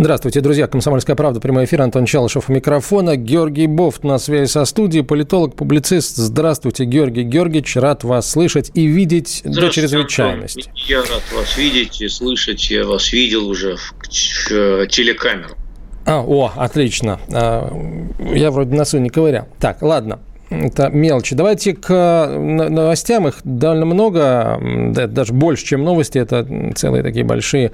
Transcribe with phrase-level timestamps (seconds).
[0.00, 0.66] Здравствуйте, друзья.
[0.66, 1.40] Комсомольская правда.
[1.40, 1.82] Прямой эфир.
[1.82, 3.16] Антон Чалышев у микрофона.
[3.16, 5.04] Георгий Бофт на связи со студией.
[5.04, 6.16] Политолог, публицист.
[6.16, 7.76] Здравствуйте, Георгий Георгиевич.
[7.76, 10.70] Рад вас слышать и видеть до чрезвычайности.
[10.70, 10.84] Антон.
[10.88, 12.70] Я рад вас видеть и слышать.
[12.70, 15.54] Я вас видел уже в телекамеру.
[16.06, 17.20] А, о, отлично.
[17.30, 17.70] А,
[18.32, 19.48] я вроде носу не ковырял.
[19.58, 20.20] Так, ладно
[20.50, 21.34] это мелочи.
[21.36, 23.28] Давайте к новостям.
[23.28, 24.60] Их довольно много,
[25.08, 26.18] даже больше, чем новости.
[26.18, 27.70] Это целые такие большие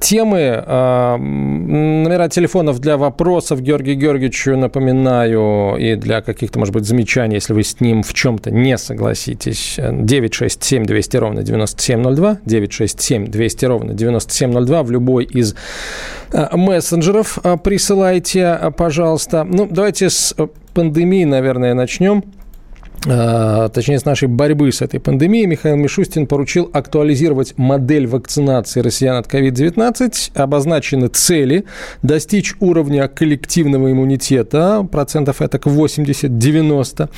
[0.00, 0.62] темы.
[0.66, 5.76] А, номера телефонов для вопросов Георгию Георгиевичу напоминаю.
[5.78, 9.76] И для каких-то, может быть, замечаний, если вы с ним в чем-то не согласитесь.
[9.78, 12.38] 967 200 ровно 9702.
[12.46, 14.82] 967 200 ровно 9702.
[14.82, 15.54] В любой из
[16.32, 19.44] мессенджеров а, присылайте, пожалуйста.
[19.44, 20.34] Ну, давайте с
[20.74, 22.24] пандемии, наверное, начнем.
[23.08, 29.16] А, точнее, с нашей борьбы с этой пандемией, Михаил Мишустин поручил актуализировать модель вакцинации россиян
[29.16, 30.32] от COVID-19.
[30.34, 31.64] Обозначены цели
[32.02, 37.08] достичь уровня коллективного иммунитета, процентов это к 80-90,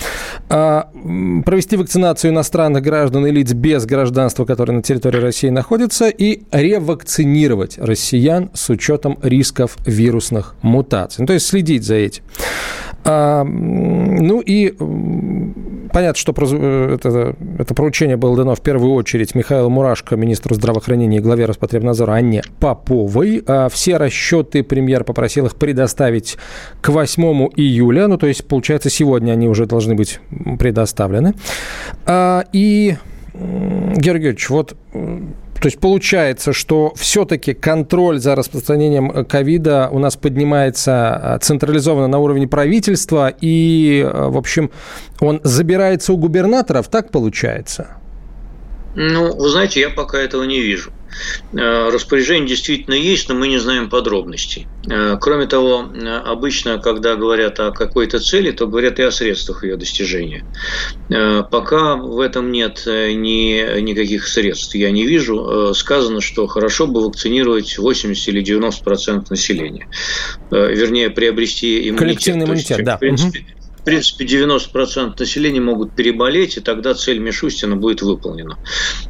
[1.44, 7.76] провести вакцинацию иностранных граждан и лиц без гражданства, которые на территории России находятся, и ревакцинировать
[7.78, 11.22] россиян с учетом рисков вирусных мутаций.
[11.22, 12.22] Ну, то есть следить за этим.
[13.04, 14.74] А, ну и
[15.92, 21.18] понятно, что э, это, это поручение было дано в первую очередь Михаилу Мурашко, министру здравоохранения
[21.18, 23.42] и главе Роспотребнадзора Анне Поповой.
[23.46, 26.36] А все расчеты премьер попросил их предоставить
[26.80, 27.22] к 8
[27.56, 30.20] июля, ну то есть, получается, сегодня они уже должны быть
[30.58, 31.34] предоставлены.
[32.06, 32.96] А, и,
[33.34, 34.76] Георгиевич, вот
[35.60, 42.08] то есть получается, что все-таки контроль за распространением э, ковида у нас поднимается э, централизованно
[42.08, 44.70] на уровне правительства, и, э, в общем,
[45.20, 47.96] он забирается у губернаторов, так получается?
[48.94, 50.92] Ну, вы знаете, я пока этого не вижу.
[51.52, 54.66] Э, распоряжение действительно есть, но мы не знаем подробностей.
[54.90, 59.64] Э, кроме того, э, обычно, когда говорят о какой-то цели, то говорят и о средствах
[59.64, 60.44] ее достижения.
[61.08, 65.72] Пока в этом нет ни, никаких средств, я не вижу.
[65.74, 69.88] Сказано, что хорошо бы вакцинировать 80 или 90 процентов населения.
[70.50, 71.98] Вернее, приобрести иммунитет.
[71.98, 72.96] Коллективный иммунитет, есть, да.
[72.96, 78.56] В принципе, угу в принципе, 90% населения могут переболеть, и тогда цель Мишустина будет выполнена.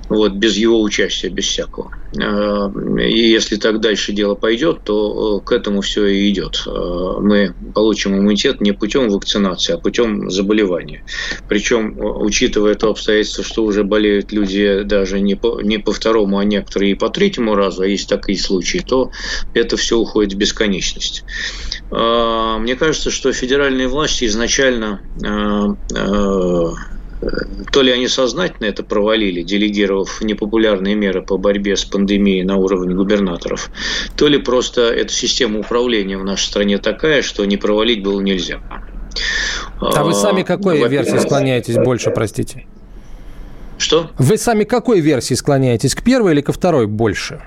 [0.09, 1.91] Вот, без его участия, без всякого.
[2.20, 2.70] Э,
[3.00, 6.62] и если так дальше дело пойдет, то э, к этому все и идет.
[6.66, 11.04] Э, мы получим иммунитет не путем вакцинации, а путем заболевания.
[11.48, 16.44] Причем, учитывая то обстоятельство, что уже болеют люди даже не по, не по второму, а
[16.44, 19.10] некоторые и по третьему разу, а есть такие случаи, то
[19.54, 21.25] это все уходит в бесконечность.
[21.91, 25.00] Мне кажется, что федеральные власти изначально
[27.73, 32.95] то ли они сознательно это провалили, делегировав непопулярные меры по борьбе с пандемией на уровне
[32.95, 33.71] губернаторов,
[34.17, 38.61] то ли просто эта система управления в нашей стране такая, что не провалить было нельзя.
[39.81, 42.67] А вы сами какой ну, версии склоняетесь больше, простите?
[43.79, 44.11] Что?
[44.19, 47.43] Вы сами какой версии склоняетесь, к первой или ко второй больше?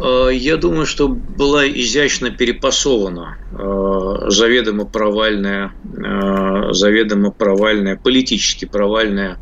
[0.00, 9.38] Э, я думаю, что была изящно перепасована э, заведомо провальная, э, заведомо провальная, политически провальная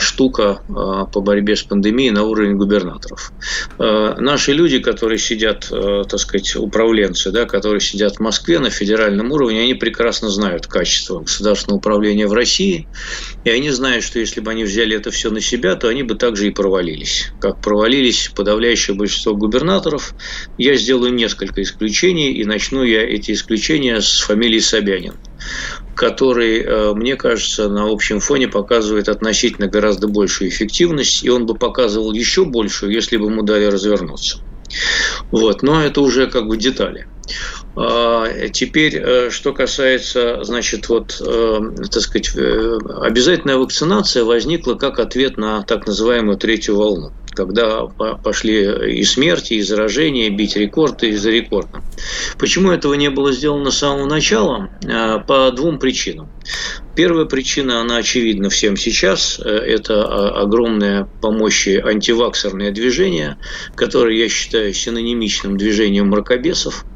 [0.00, 0.72] штука э,
[1.12, 3.32] по борьбе с пандемией на уровне губернаторов.
[3.78, 9.32] Э, наши люди, которые сидят, так сказать, управленцы, да, которые сидят в Москве на федеральном
[9.32, 12.86] уровне, они прекрасно знают качество государственного управления в России,
[13.44, 16.14] и они знают, что если бы они взяли это все на себя, то они бы
[16.14, 17.32] также и провалились.
[17.40, 20.14] Как провалились подавляющее большинство губернаторов,
[20.58, 25.14] я сделаю несколько исключений, и начну я эти исключения с фамилии Собянин
[25.96, 31.54] который, э, мне кажется, на общем фоне показывает относительно гораздо большую эффективность, и он бы
[31.54, 34.38] показывал еще большую, если бы ему дали развернуться.
[35.30, 37.06] Вот, но это уже как бы детали.
[37.76, 41.60] А, теперь, э, что касается, значит, вот, э,
[41.90, 47.86] так сказать, обязательная вакцинация возникла как ответ на так называемую третью волну когда
[48.22, 51.84] пошли и смерти, и заражения, бить рекорды и за рекордом.
[52.38, 54.70] Почему этого не было сделано с самого начала?
[54.84, 56.30] А, по двум причинам.
[56.96, 60.04] Первая причина, она очевидна всем сейчас, это
[60.40, 63.36] огромное по мощи антиваксерное движение,
[63.74, 66.86] которое я считаю синонимичным движением мракобесов,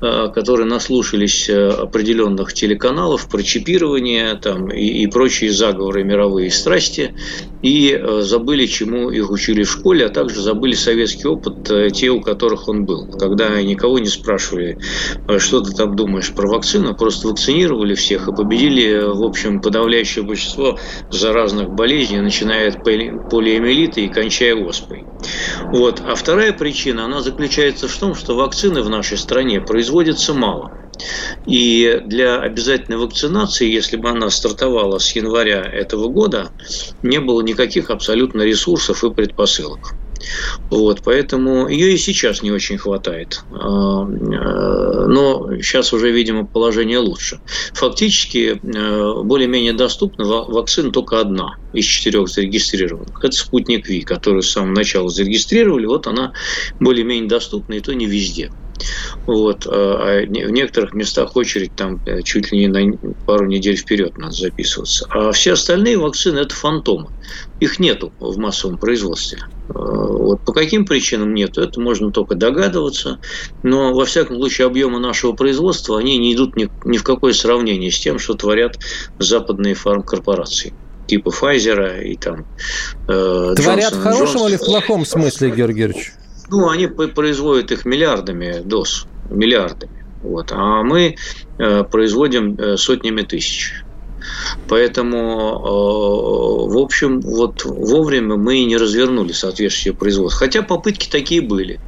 [0.00, 7.14] которые наслушались определенных телеканалов про чипирование там, и, и прочие заговоры мировые страсти,
[7.60, 12.66] и забыли, чему их учили в школе, а также забыли советский опыт, те, у которых
[12.68, 13.06] он был.
[13.18, 14.78] Когда никого не спрашивали,
[15.36, 20.78] что ты там думаешь про вакцину, просто вакцинировали всех и победили, в общем, подавляющее большинство
[21.10, 25.06] заразных болезней, начиная от полиомиелита и кончая оспой.
[25.72, 26.00] Вот.
[26.04, 30.70] А вторая причина, она заключается в том, что вакцины в нашей стране производится мало.
[31.46, 36.50] И для обязательной вакцинации, если бы она стартовала с января этого года,
[37.02, 39.94] не было никаких абсолютно ресурсов и предпосылок.
[40.70, 43.44] Вот, поэтому ее и сейчас не очень хватает.
[43.50, 47.40] А, э, но сейчас уже, видимо, положение лучше.
[47.74, 53.22] Фактически, э, более-менее доступна вакцина только одна из четырех зарегистрированных.
[53.22, 55.86] Это спутник Ви, который с самого начала зарегистрировали.
[55.86, 56.32] Вот она
[56.78, 58.50] более-менее доступна, и то не везде.
[59.26, 59.66] Вот.
[59.66, 62.96] А, а в некоторых местах очередь там э, чуть ли не на
[63.26, 65.06] пару недель вперед надо записываться.
[65.10, 67.08] А все остальные вакцины– это фантомы.
[67.60, 69.38] Их нету в массовом производстве.
[69.68, 73.18] А, вот по каким причинам нету, это можно только догадываться.
[73.62, 77.90] Но, во всяком случае, объемы нашего производства, они не идут ни, ни в какое сравнение
[77.90, 78.78] с тем, что творят
[79.18, 80.72] западные фармкорпорации
[81.06, 82.46] типа Pfizer и там
[83.08, 86.12] э, Творят в хорошем или в плохом смысле, Георгий Георгиевич?
[86.50, 90.04] Ну, они производят их миллиардами доз, миллиардами.
[90.20, 90.50] Вот.
[90.52, 91.14] А мы
[91.58, 93.84] э, производим э, сотнями тысяч.
[94.66, 100.46] Поэтому, э, в общем, вот вовремя мы и не развернули соответствующее производство.
[100.46, 101.78] Хотя попытки такие были.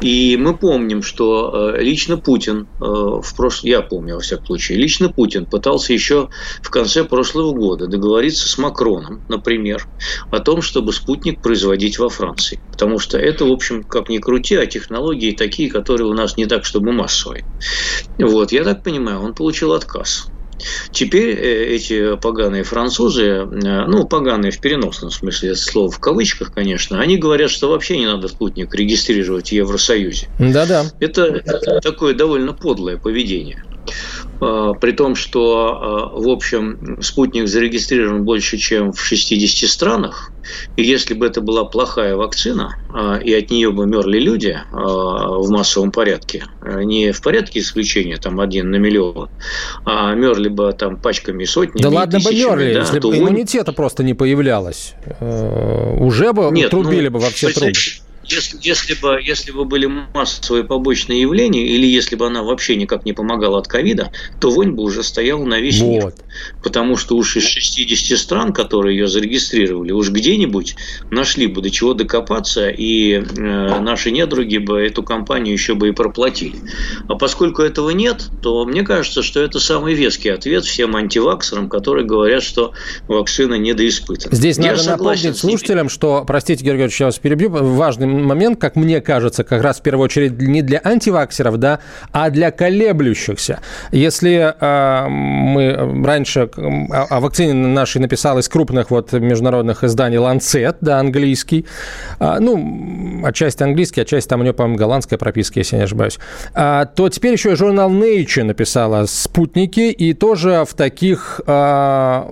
[0.00, 3.62] И мы помним, что э, лично Путин, э, в прош...
[3.62, 6.28] я помню, во всяком случае, лично Путин пытался еще
[6.60, 9.86] в конце прошлого года договориться с Макроном, например,
[10.30, 12.58] о том, чтобы спутник производить во Франции.
[12.72, 16.46] Потому что это, в общем, как ни крути, а технологии такие, которые у нас не
[16.46, 17.44] так, чтобы массовые.
[18.18, 20.31] Вот, я так понимаю, он получил отказ.
[20.90, 26.52] Теперь э, эти поганые французы, э, ну, поганые в переносном смысле это слово в кавычках,
[26.52, 30.28] конечно, они говорят, что вообще не надо спутник регистрировать в Евросоюзе.
[30.38, 30.84] Да-да.
[31.00, 33.64] Это, это такое довольно подлое поведение.
[34.42, 35.78] А, при том, что,
[36.14, 40.32] а, в общем, спутник зарегистрирован больше, чем в 60 странах,
[40.76, 45.50] и если бы это была плохая вакцина, а, и от нее бы мерли люди в
[45.50, 49.28] массовом порядке, не в порядке исключения, там один на миллион,
[49.84, 51.80] а мерли бы там пачками сотни.
[51.80, 54.94] Да ладно бы мерли, да, если бы иммунитета просто не появлялось.
[55.20, 57.72] Э, уже бы Нет, трубили ну, бы во все трубы.
[58.24, 63.04] Если, если, бы, если бы были массовые побочные явления, или если бы она вообще никак
[63.04, 65.88] не помогала от ковида, то вонь бы уже стояла на весь вот.
[65.88, 66.12] мир.
[66.62, 70.76] Потому что уж из 60 стран, которые ее зарегистрировали, уж где-нибудь
[71.10, 73.22] нашли бы до чего докопаться, и э,
[73.80, 76.56] наши недруги бы эту компанию еще бы и проплатили.
[77.08, 82.06] А поскольку этого нет, то мне кажется, что это самый веский ответ всем антиваксерам, которые
[82.06, 82.72] говорят, что
[83.08, 84.34] вакцина недоиспытана.
[84.34, 88.76] Здесь Я надо напомнить слушателям, что, простите, Георгий Георгиевич, я вас перебью, важный момент, как
[88.76, 91.80] мне кажется, как раз в первую очередь не для антиваксеров, да,
[92.12, 93.60] а для колеблющихся.
[93.90, 100.76] Если э, мы раньше о, о вакцине нашей написал из крупных вот международных изданий Lancet,
[100.80, 101.66] да, английский,
[102.20, 106.18] э, ну, отчасти английский, отчасти там у него, по-моему, голландская прописка, если не ошибаюсь,
[106.54, 112.22] э, то теперь еще и журнал Nature написала спутники, и тоже в таких э,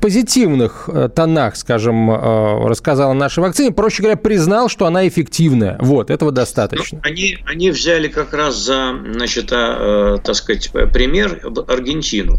[0.00, 5.76] позитивных тонах, скажем, э, рассказала о нашей вакцине, проще говоря, признал, что она эффективная.
[5.80, 7.00] Вот, этого достаточно.
[7.02, 12.38] Ну, они, они взяли как раз за, значит, а, э, так сказать, пример Аргентину,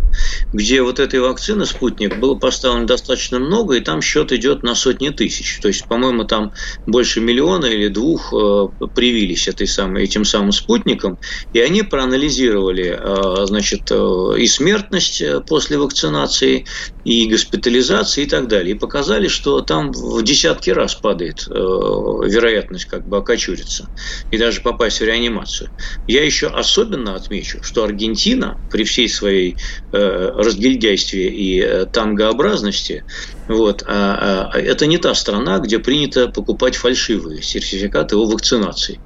[0.54, 5.10] где вот этой вакцины «Спутник» было поставлено достаточно много, и там счет идет на сотни
[5.10, 5.60] тысяч.
[5.62, 6.54] То есть, по-моему, там
[6.86, 11.18] больше миллиона или двух э, привились этой самой, этим самым спутником,
[11.54, 16.66] и они проанализировали, э, значит, э, и смертность э, после вакцинации,
[17.06, 22.86] и госпитализации и так далее, и показали, что там в десятки раз падает э, вероятность
[22.86, 23.88] как бы окочуриться
[24.32, 25.70] и даже попасть в реанимацию.
[26.08, 29.56] Я еще особенно отмечу, что Аргентина при всей своей
[29.94, 33.04] э, разгильдяйстве и э, тангообразности
[33.48, 33.84] вот.
[33.88, 39.00] А, а, это не та страна, где принято покупать фальшивые сертификаты о вакцинации.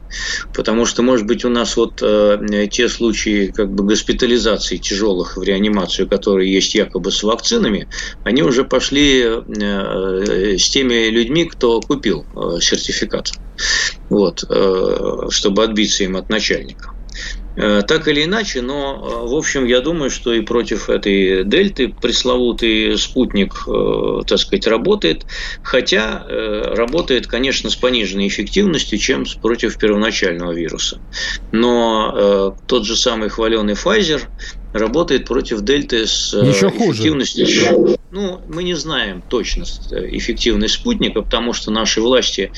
[0.53, 5.43] Потому что, может быть, у нас вот э, те случаи как бы госпитализации тяжелых в
[5.43, 7.87] реанимацию, которые есть якобы с вакцинами,
[8.23, 13.31] они уже пошли э, с теми людьми, кто купил э, сертификат,
[14.09, 16.91] вот, э, чтобы отбиться им от начальника.
[17.55, 22.97] Э, так или иначе, но, в общем, я думаю, что и против этой дельты пресловутый
[22.97, 23.65] спутник,
[24.27, 25.25] так сказать, работает,
[25.61, 31.01] хотя работает, конечно, с пониженной эффективностью, чем против первоначального вируса.
[31.51, 34.21] Но тот же самый хваленый Pfizer
[34.73, 37.45] работает против дельты с Еще эффективностью.
[37.45, 37.97] Хуже.
[38.11, 42.51] Ну, мы не знаем точно эффективность спутника, потому что наши власти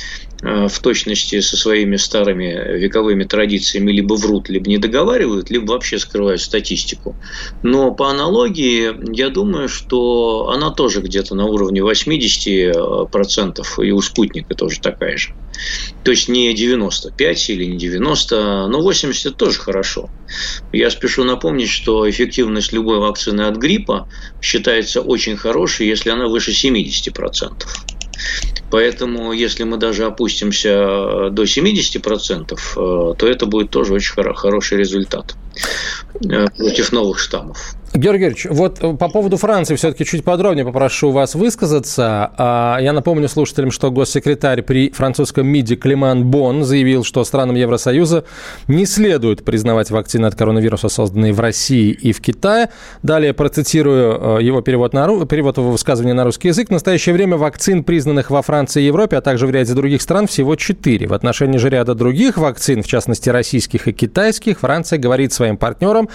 [0.44, 6.00] Э, в точности со своими старыми вековыми традициями либо врут, либо не договаривают, либо вообще
[6.00, 7.16] скрывают статистику.
[7.62, 14.56] Но по аналогии, я думаю, что она тоже где-то на уровне 80%, и у спутника
[14.56, 15.36] тоже такая же.
[16.04, 20.10] То есть не 95 или не 90, но 80 тоже хорошо.
[20.72, 24.08] Я спешу напомнить, что эффективность любой вакцины от гриппа
[24.42, 27.66] считается очень хорошей, если она выше 70%.
[28.72, 35.36] Поэтому, если мы даже опустимся до 70%, э, то это будет тоже очень хороший результат
[36.24, 37.76] э, против новых штаммов.
[37.94, 42.32] Георгий Георгиевич, вот э, по поводу Франции все-таки чуть подробнее попрошу вас высказаться.
[42.38, 48.24] А, я напомню слушателям, что госсекретарь при французском МИДе Климан Бон заявил, что странам Евросоюза
[48.70, 52.70] не следует признавать вакцины от коронавируса, созданные в России и в Китае.
[53.04, 56.70] Далее процитирую э, его перевод, на, перевод его высказывания на русский язык.
[56.70, 60.28] В настоящее время вакцин, признанных во Франции и Европе, а также в ряде других стран,
[60.28, 61.08] всего четыре.
[61.08, 66.08] В отношении же ряда других вакцин, в частности российских и китайских, Франция говорит своим партнерам,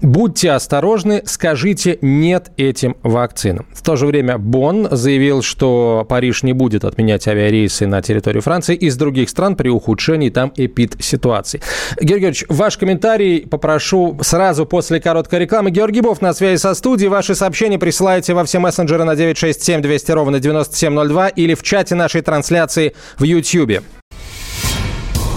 [0.00, 3.66] будьте осторожны, осторожны, скажите нет этим вакцинам.
[3.74, 8.74] В то же время Бон заявил, что Париж не будет отменять авиарейсы на территорию Франции
[8.74, 11.60] из других стран при ухудшении там эпид-ситуации.
[12.00, 15.70] Георгий Георгиевич, ваш комментарий попрошу сразу после короткой рекламы.
[15.70, 17.08] Георгий Бов на связи со студией.
[17.08, 22.20] Ваши сообщения присылайте во все мессенджеры на 967 200 ровно 9702 или в чате нашей
[22.20, 23.82] трансляции в YouTube.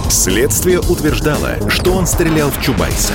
[0.10, 3.14] Следствие утверждало, что он стрелял в Чубайса.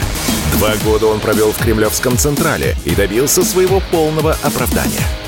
[0.53, 5.28] Два года он провел в Кремлевском Централе и добился своего полного оправдания.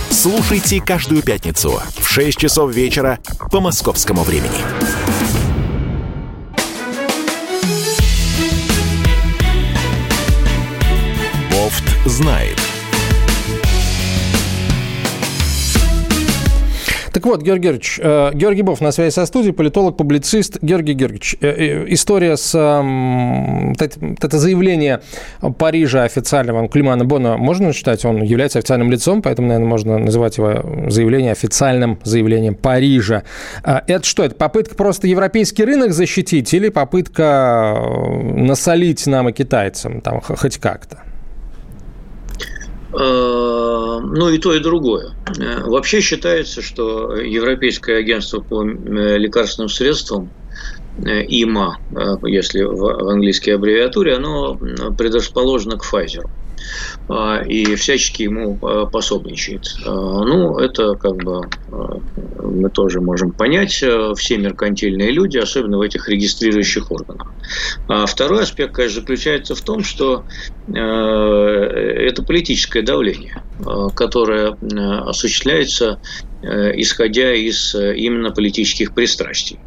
[0.11, 3.17] Слушайте каждую пятницу в 6 часов вечера
[3.49, 4.51] по московскому времени.
[11.49, 12.60] Бофт знает.
[17.21, 20.57] Так вот, Георгий Георгиевич, э, Георгий Бов на связи со студией, политолог, публицист.
[20.63, 22.55] Георгий Георгиевич, э, э, история с...
[22.55, 25.01] Это заявление
[25.59, 30.89] Парижа официального Климана Бона можно считать, он является официальным лицом, поэтому, наверное, можно называть его
[30.89, 33.21] заявление официальным заявлением Парижа.
[33.63, 37.77] Это что, это попытка просто европейский рынок защитить или попытка
[38.35, 41.03] насолить нам и китайцам там хоть как-то?
[42.93, 45.15] Э, ну и то, и другое.
[45.39, 50.31] Э, вообще считается, что Европейское агентство по э, лекарственным средствам
[50.97, 51.77] ИМА,
[52.25, 54.55] если в английской аббревиатуре, оно
[54.97, 56.25] предрасположено к Pfizer.
[57.09, 59.65] А, и всячески ему а, пособничает.
[59.85, 61.49] А, ну, это как бы
[62.43, 67.27] мы тоже можем понять, все меркантильные люди, особенно в этих регистрирующих органах.
[67.87, 70.25] А второй аспект, конечно, заключается в том, что
[70.67, 73.41] это политическое давление,
[73.95, 74.57] которое
[75.07, 75.99] осуществляется
[76.43, 79.59] исходя из именно политических пристрастий.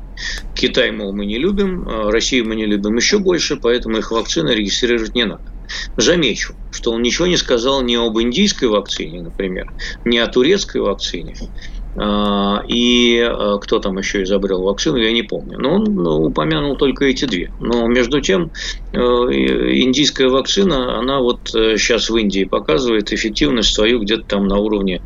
[0.54, 5.14] Китай, мол, мы не любим, Россию мы не любим еще больше, поэтому их вакцины регистрировать
[5.14, 5.53] не надо.
[5.96, 9.72] Замечу, что он ничего не сказал ни об индийской вакцине, например,
[10.04, 11.36] ни о турецкой вакцине.
[11.96, 15.58] А, и а, кто там еще изобрел вакцину, я не помню.
[15.58, 17.52] Но он ну, упомянул только эти две.
[17.60, 18.50] Но между тем,
[18.92, 24.58] э, индийская вакцина, она вот сейчас э, в Индии показывает эффективность свою где-то там на
[24.58, 25.02] уровне,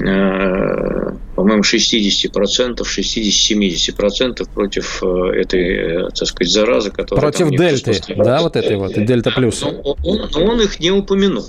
[0.00, 7.20] э, по-моему, 60%, 60-70% против этой, так сказать, заразы, которая...
[7.20, 9.62] Против дельты, да, вот этой вот, дельта плюс.
[9.62, 9.70] Но
[10.04, 11.46] он, он их не упомянул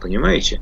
[0.00, 0.60] понимаете?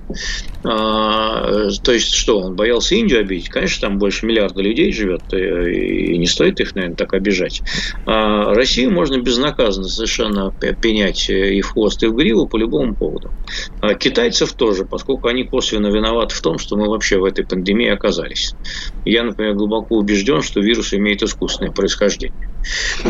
[0.65, 3.49] А, то есть что, он боялся Индию обидеть?
[3.49, 7.63] Конечно, там больше миллиарда людей живет, э, и не стоит их, наверное, так обижать.
[8.07, 10.53] А Россию можно безнаказанно совершенно
[10.83, 13.31] пенять и в хвост, и в гриву по любому поводу.
[13.81, 17.89] А китайцев тоже, поскольку они косвенно виноваты в том, что мы вообще в этой пандемии
[17.89, 18.55] оказались.
[19.05, 22.49] Я, например, глубоко убежден, что вирус имеет искусственное происхождение.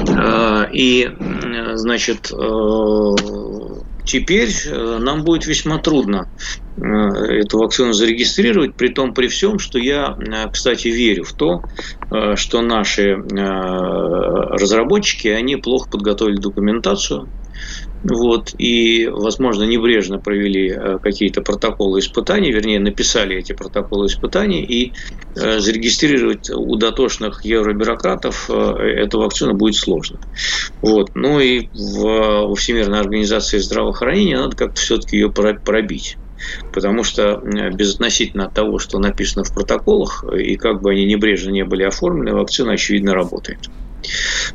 [0.08, 1.08] А, и,
[1.74, 2.34] значит, э,
[4.08, 6.26] теперь нам будет весьма трудно
[6.76, 10.16] эту вакцину зарегистрировать, при том при всем, что я,
[10.52, 11.60] кстати, верю в то,
[12.36, 13.16] что наши
[14.52, 17.28] разработчики, они плохо подготовили документацию,
[18.04, 24.92] вот, и, возможно, небрежно провели э, какие-то протоколы испытаний, вернее, написали эти протоколы испытаний, и
[25.34, 28.54] э, зарегистрировать у дотошных евробюрократов э,
[29.02, 30.20] эту вакцину будет сложно.
[30.80, 31.10] Вот.
[31.14, 36.16] Ну и в, у Всемирной организации здравоохранения надо как-то все-таки ее пробить.
[36.72, 37.42] Потому что
[37.74, 42.36] безотносительно от того, что написано в протоколах, и как бы они небрежно не были оформлены,
[42.36, 43.68] вакцина, очевидно, работает.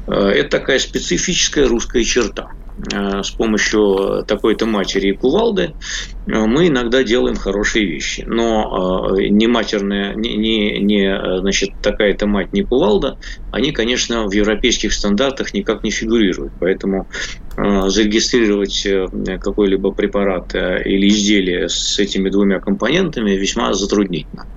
[0.08, 5.74] Это такая специфическая русская черта– с помощью такой-то матери и кувалды
[6.26, 8.24] э, мы иногда делаем хорошие вещи.
[8.28, 13.18] Но э, не матерная, не, не, не значит, такая-то мать, не кувалда,
[13.52, 16.54] они, конечно, в европейских стандартах никак не фигурируют.
[16.60, 17.08] Поэтому
[17.56, 18.88] зарегистрировать
[19.40, 24.48] какой-либо препарат или изделие с этими двумя компонентами весьма затруднительно.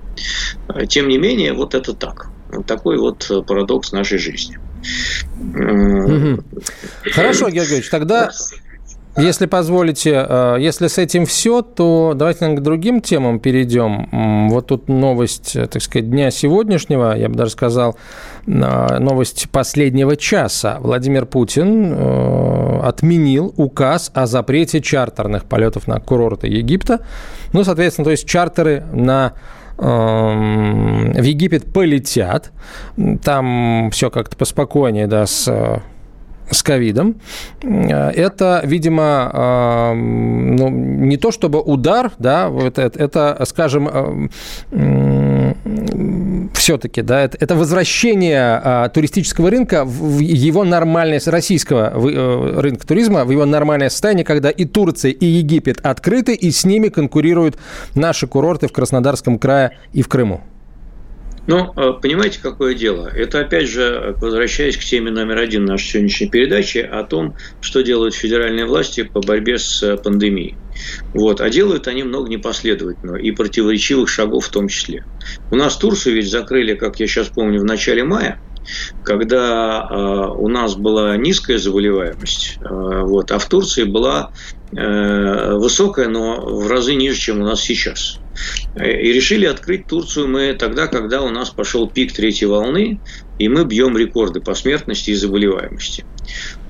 [0.89, 2.31] Тем не менее, вот это так.
[2.51, 4.57] Вот такой вот парадокс нашей жизни.
[7.11, 8.29] Хорошо, Георгиевич, тогда
[9.17, 14.49] если позволите, э, если с этим все, то давайте к другим темам перейдем.
[14.49, 17.97] Вот тут новость, э, так сказать, дня сегодняшнего, я бы даже сказал,
[18.45, 20.77] э, новость последнего часа.
[20.79, 21.97] Владимир Путин
[22.83, 26.99] отменил указ о запрете чартерных полетов на курорты Египта.
[27.53, 29.33] Ну, соответственно, то есть чартеры на
[29.77, 32.51] в Египет полетят.
[33.23, 35.81] Там все как-то поспокойнее, да, с
[36.49, 37.15] с ковидом.
[37.61, 44.29] Э, это, видимо, ну, не то чтобы удар, да, это, это скажем,
[44.71, 45.53] э,
[46.53, 53.31] все-таки, да, это, это возвращение туристического рынка в его нормальное, российского э, рынка туризма, в
[53.31, 57.57] его нормальное состояние, когда и Турция, и Египет открыты, и с ними конкурируют
[57.95, 60.41] наши курорты в Краснодарском крае и в Крыму.
[61.47, 63.07] Ну, э, понимаете, какое дело?
[63.07, 68.15] Это, опять же, возвращаясь к теме номер один нашей сегодняшней передачи о том, что делают
[68.15, 70.57] федеральные власти по борьбе с э, пандемией.
[71.13, 71.39] Вот.
[71.39, 75.05] А делают они много непоследовательного и противоречивых шагов в том числе.
[75.49, 78.41] У нас Турцию ведь закрыли, как я сейчас помню, в начале мая,
[79.03, 79.95] когда э,
[80.37, 82.65] у нас была низкая заболеваемость, э,
[83.03, 84.31] вот, а в Турции была
[84.75, 88.19] э, высокая, но в разы ниже, чем у нас сейчас.
[88.75, 93.01] И решили открыть Турцию мы тогда, когда у нас пошел пик третьей волны,
[93.37, 96.05] и мы бьем рекорды по смертности и заболеваемости.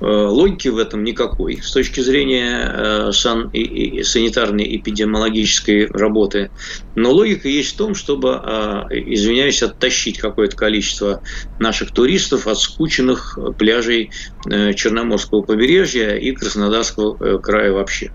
[0.00, 1.60] Э, логики в этом никакой.
[1.62, 6.50] С точки зрения э, сан- и санитарной эпидемиологической работы.
[6.94, 11.22] Но логика есть в том, чтобы, э, извиняюсь, оттащить какое-то количество
[11.58, 14.12] наших туристов от скученных пляжей
[14.44, 18.10] Черноморского побережья и Краснодарского края вообще.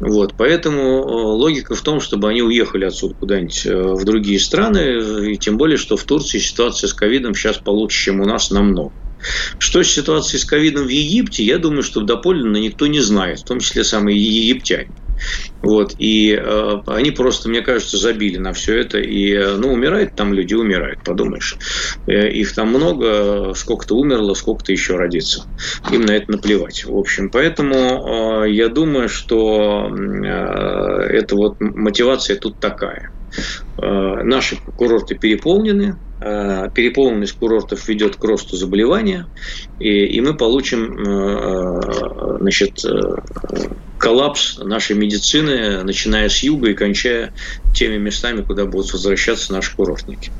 [0.00, 5.58] Вот, поэтому логика в том, чтобы они уехали отсюда куда-нибудь в другие страны, и тем
[5.58, 8.92] более, что в Турции ситуация с ковидом сейчас получше, чем у нас намного.
[9.58, 13.44] Что с ситуацией с ковидом в Египте, я думаю, что доподлинно никто не знает, в
[13.44, 14.88] том числе самые египтяне.
[15.62, 18.98] Вот, и э, они просто, мне кажется, забили на все это.
[18.98, 21.56] И, э, ну, умирают там люди, умирают, подумаешь.
[22.06, 25.44] Э, их там много, сколько-то умерло, сколько-то еще родится.
[25.90, 26.84] Им на это наплевать.
[26.84, 30.26] В общем, поэтому э, я думаю, что э,
[31.10, 33.10] эта вот мотивация тут такая.
[33.80, 39.26] Э, наши курорты переполнены, Э, переполненность курортов ведет к росту заболевания,
[39.78, 40.98] и, и мы получим
[42.40, 42.84] значит,
[44.00, 47.32] коллапс нашей медицины, начиная с юга и кончая
[47.74, 50.32] теми местами, куда будут возвращаться наши курортники.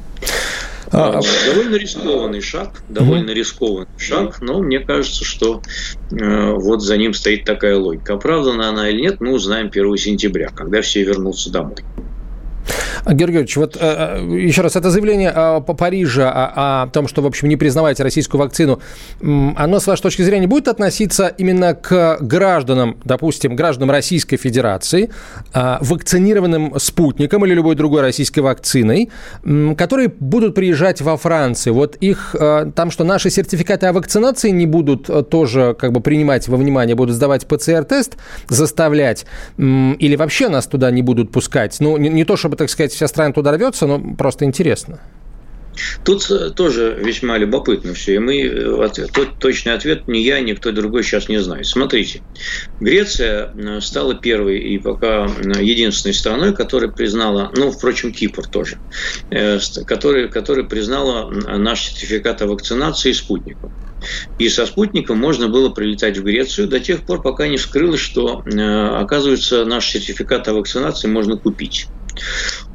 [0.93, 5.63] А, довольно рискованный шаг, довольно рискованный шаг, но мне кажется, что
[6.11, 8.15] э, вот за ним стоит такая логика.
[8.15, 11.77] Оправдана она или нет, мы узнаем 1 сентября, когда все вернутся домой.
[13.07, 17.23] Георгий Георгиевич, вот э, э, еще раз, это заявление э, по Парижа о, том, что,
[17.23, 18.81] в общем, не признавать российскую вакцину,
[19.21, 25.11] оно, с вашей точки зрения, будет относиться именно к гражданам, допустим, гражданам Российской Федерации,
[25.53, 29.11] вакцинированным спутником или любой другой российской вакциной,
[29.77, 31.75] которые будут приезжать во Францию.
[31.75, 32.35] Вот их,
[32.75, 37.15] там что, наши сертификаты о вакцинации не будут тоже как бы принимать во внимание, будут
[37.15, 38.17] сдавать ПЦР-тест,
[38.49, 41.77] заставлять, или вообще нас туда не будут пускать?
[41.81, 45.01] Ну, не, не то, чтобы, так сказать, вся страна туда рвется, но просто интересно.
[46.05, 50.53] Тут э, тоже весьма любопытно все, и мы э, тот, точный ответ ни я, ни
[50.53, 51.67] кто другой сейчас не знает.
[51.67, 52.21] Смотрите,
[52.81, 58.77] Греция э, стала первой и пока единственной страной, которая признала, ну, впрочем, Кипр тоже,
[59.87, 63.73] которая, которая признала наш сертификат о вакцинации спутником.
[64.39, 68.43] И со спутником можно было прилетать в Грецию до тех пор, пока не вскрылось, что,
[68.99, 71.87] оказывается, наш сертификат о вакцинации можно купить.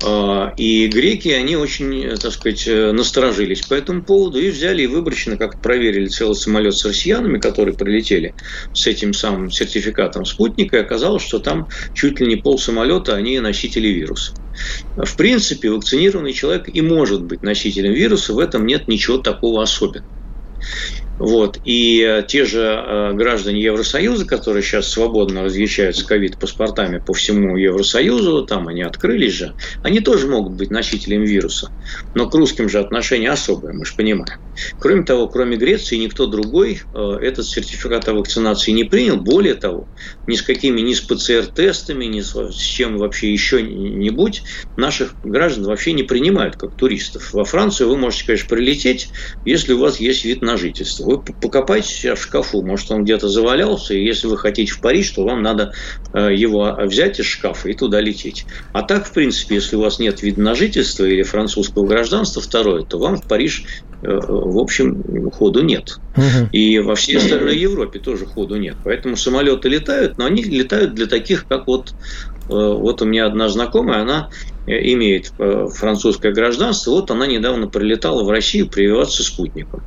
[0.03, 5.37] А, и греки, они очень, так сказать, насторожились по этому поводу и взяли и выборочно
[5.37, 8.33] как проверили целый самолет с россиянами, которые прилетели
[8.73, 13.39] с этим самым сертификатом спутника, и оказалось, что там чуть ли не пол самолета, они
[13.39, 14.33] носители вируса.
[14.95, 20.05] В принципе, вакцинированный человек и может быть носителем вируса, в этом нет ничего такого особенного.
[21.17, 21.59] Вот.
[21.63, 28.45] И э, те же э, граждане Евросоюза, которые сейчас свободно разъезжают ковид-паспортами по всему Евросоюзу,
[28.45, 31.71] там они открылись же, они тоже могут быть носителями вируса.
[32.13, 34.39] Но к русским же отношение особое, мы же понимаем.
[34.79, 39.17] Кроме того, кроме Греции, никто другой э, этот сертификат о вакцинации не принял.
[39.17, 39.87] Более того,
[40.27, 44.43] ни с какими, ни с ПЦР-тестами, ни с чем вообще еще нибудь
[44.75, 47.33] наших граждан вообще не принимают как туристов.
[47.33, 49.09] Во Францию вы можете, конечно, прилететь,
[49.45, 53.29] если у вас есть вид на жительство вы покопайте себя в шкафу, может, он где-то
[53.29, 55.73] завалялся, и если вы хотите в Париж, то вам надо
[56.13, 58.45] э, его взять из шкафа и туда лететь.
[58.73, 62.83] А так, в принципе, если у вас нет вида на жительство или французского гражданства второе,
[62.83, 63.65] то вам в Париж
[64.01, 65.97] э, в общем, ходу нет.
[66.17, 66.49] Угу.
[66.51, 68.75] И во всей остальной Европе тоже ходу нет.
[68.83, 71.93] Поэтому самолеты летают, но они летают для таких, как вот, э,
[72.49, 74.29] вот у меня одна знакомая, она
[74.67, 76.91] имеет э, французское гражданство.
[76.91, 79.83] Вот она недавно прилетала в Россию прививаться спутником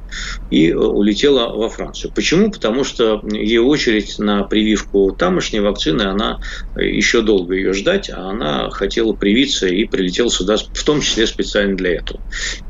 [0.50, 2.12] и э, улетела во Францию.
[2.14, 2.50] Почему?
[2.50, 6.40] Потому что ее очередь на прививку тамошней вакцины, она
[6.76, 11.26] э, еще долго ее ждать, а она хотела привиться и прилетела сюда, в том числе
[11.26, 12.20] специально для этого.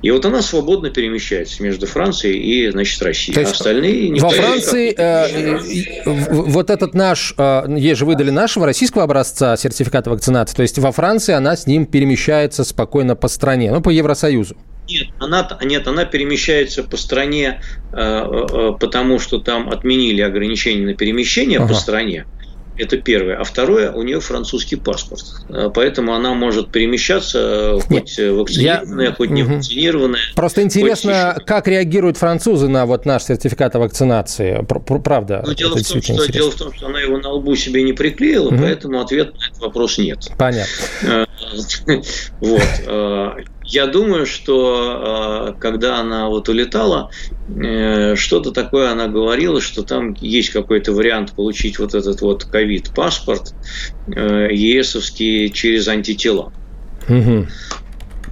[0.03, 3.35] И вот она свободно перемещается между Францией и, значит, Россией.
[3.35, 7.35] То есть а остальные не Во Франции э, вот этот наш,
[7.69, 11.85] ей же выдали нашего российского образца сертификата вакцинации, то есть во Франции она с ним
[11.85, 11.98] перемещается
[12.65, 14.57] спокойно по стране, ну, по Евросоюзу?
[14.89, 17.61] Нет, она, нет, она перемещается по стране,
[17.93, 21.69] э, э, потому что там отменили ограничения на перемещение ага.
[21.69, 22.25] по стране.
[22.79, 23.37] Это первое.
[23.37, 25.25] А второе, у нее французский паспорт.
[25.49, 29.13] Э, поэтому она может перемещаться, хоть Нет, вакцинированная, я...
[29.13, 30.21] хоть не вакцинированная.
[30.37, 31.45] Просто интересно, хоть...
[31.45, 34.65] как реагируют французы на вот наш сертификат о вакцинации.
[35.03, 35.43] Правда.
[35.45, 37.93] Но дело, в том, что, дело в том, что она его на лбу себе не
[37.93, 38.59] приклеила, угу.
[38.59, 40.31] поэтому ответ на этот вопрос нет.
[40.39, 41.27] Понятно.
[42.41, 42.63] Вот.
[43.69, 47.11] Я думаю, что э, когда она вот улетала,
[47.49, 53.55] э, что-то такое она говорила, что там есть какой-то вариант получить вот этот вот ковид-паспорт
[54.07, 56.51] э, ЕСовский через антитела.
[57.11, 57.47] Угу.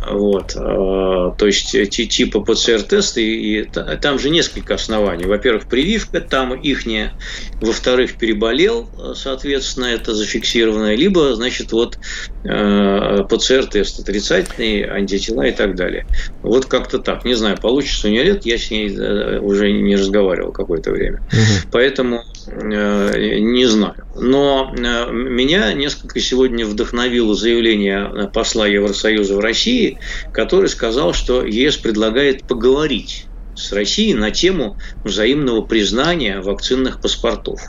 [0.08, 0.54] Вот.
[0.56, 3.64] А, то есть типа ПЦР-тесты, и
[4.00, 5.24] там же несколько оснований.
[5.24, 7.12] Во-первых, прививка там ихняя,
[7.60, 11.98] во-вторых, переболел, соответственно, это зафиксированное, либо, значит, вот
[12.44, 16.06] а, ПЦР-тест отрицательный, антитела и так далее.
[16.42, 17.24] Вот как-то так.
[17.24, 21.18] Не знаю, получится у нее нет, я с ней э, уже не разговаривал какое-то время.
[21.32, 21.70] Угу.
[21.72, 23.96] Поэтому э, не знаю.
[24.14, 29.98] Но э, меня несколько сегодня вдохновило заявление посла Евросоюза в России,
[30.32, 37.60] который сказал, что ЕС предлагает поговорить с Россией на тему взаимного признания вакцинных паспортов.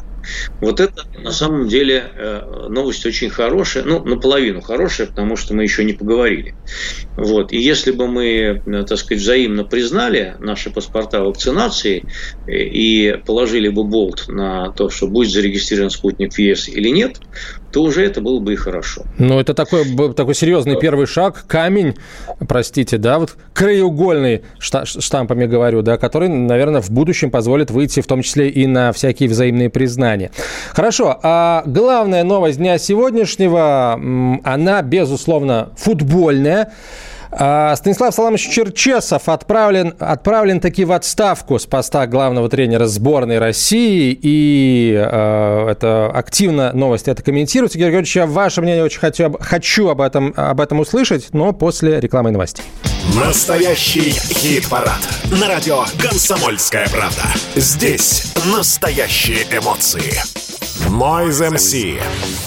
[0.60, 5.63] Вот это на самом деле э, новость очень хорошая, ну, наполовину хорошая, потому что мы
[5.63, 6.56] еще не поговорили.
[7.16, 7.52] Вот.
[7.52, 12.04] И если бы мы, э, так сказать, взаимно признали наши паспорта вакцинации
[12.48, 17.20] э, и положили бы болт на то, что будет зарегистрирован спутник в ЕС или нет,
[17.71, 19.03] то уже это было бы и хорошо.
[19.17, 21.95] Ну, это такой, такой серьезный первый шаг, камень,
[22.47, 28.21] простите, да, вот краеугольный, штампами говорю, да, который, наверное, в будущем позволит выйти в том
[28.21, 30.32] числе и на всякие взаимные признания.
[30.71, 33.93] Хорошо, а главная новость дня сегодняшнего,
[34.43, 36.71] она, безусловно, футбольная.
[37.32, 44.18] А, Станислав Саламович Черчесов отправлен, отправлен таки в отставку с поста главного тренера сборной России.
[44.22, 47.74] И э, это активно новости это комментируют.
[47.74, 52.00] Сергей Георгиевич, я ваше мнение очень хочу, хочу об, этом, об этом услышать, но после
[52.00, 52.66] рекламы и новостей.
[53.16, 55.00] Настоящий хит-парад.
[55.40, 57.24] На радио «Комсомольская правда».
[57.56, 60.22] Здесь настоящие эмоции.
[60.90, 61.74] Мойз МС.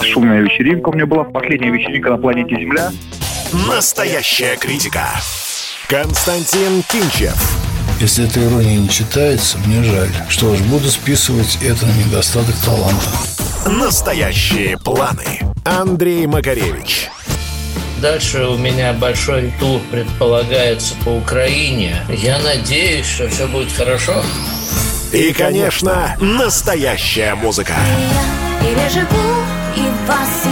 [0.03, 1.25] Шумная вечеринка у меня была.
[1.25, 2.91] Последняя вечеринка на планете Земля.
[3.53, 5.09] Настоящая критика.
[5.89, 7.35] Константин Кинчев.
[7.99, 10.11] Если эта ирония не читается, мне жаль.
[10.29, 13.11] Что ж, буду списывать это на недостаток таланта.
[13.67, 15.41] Настоящие планы.
[15.65, 17.11] Андрей Макаревич.
[18.01, 22.07] Дальше у меня большой тур предполагается по Украине.
[22.09, 24.23] Я надеюсь, что все будет хорошо.
[25.13, 27.75] И, конечно, настоящая музыка.
[27.99, 29.43] Я переживу
[29.77, 30.45] и вас,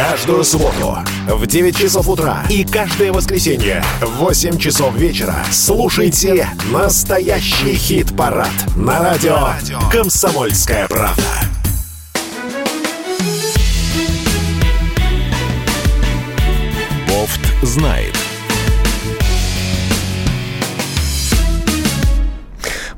[0.00, 7.74] Каждую субботу в 9 часов утра и каждое воскресенье в 8 часов вечера слушайте настоящий
[7.74, 9.50] хит-парад на радио
[9.92, 11.22] «Комсомольская правда».
[17.06, 18.19] Бофт знает.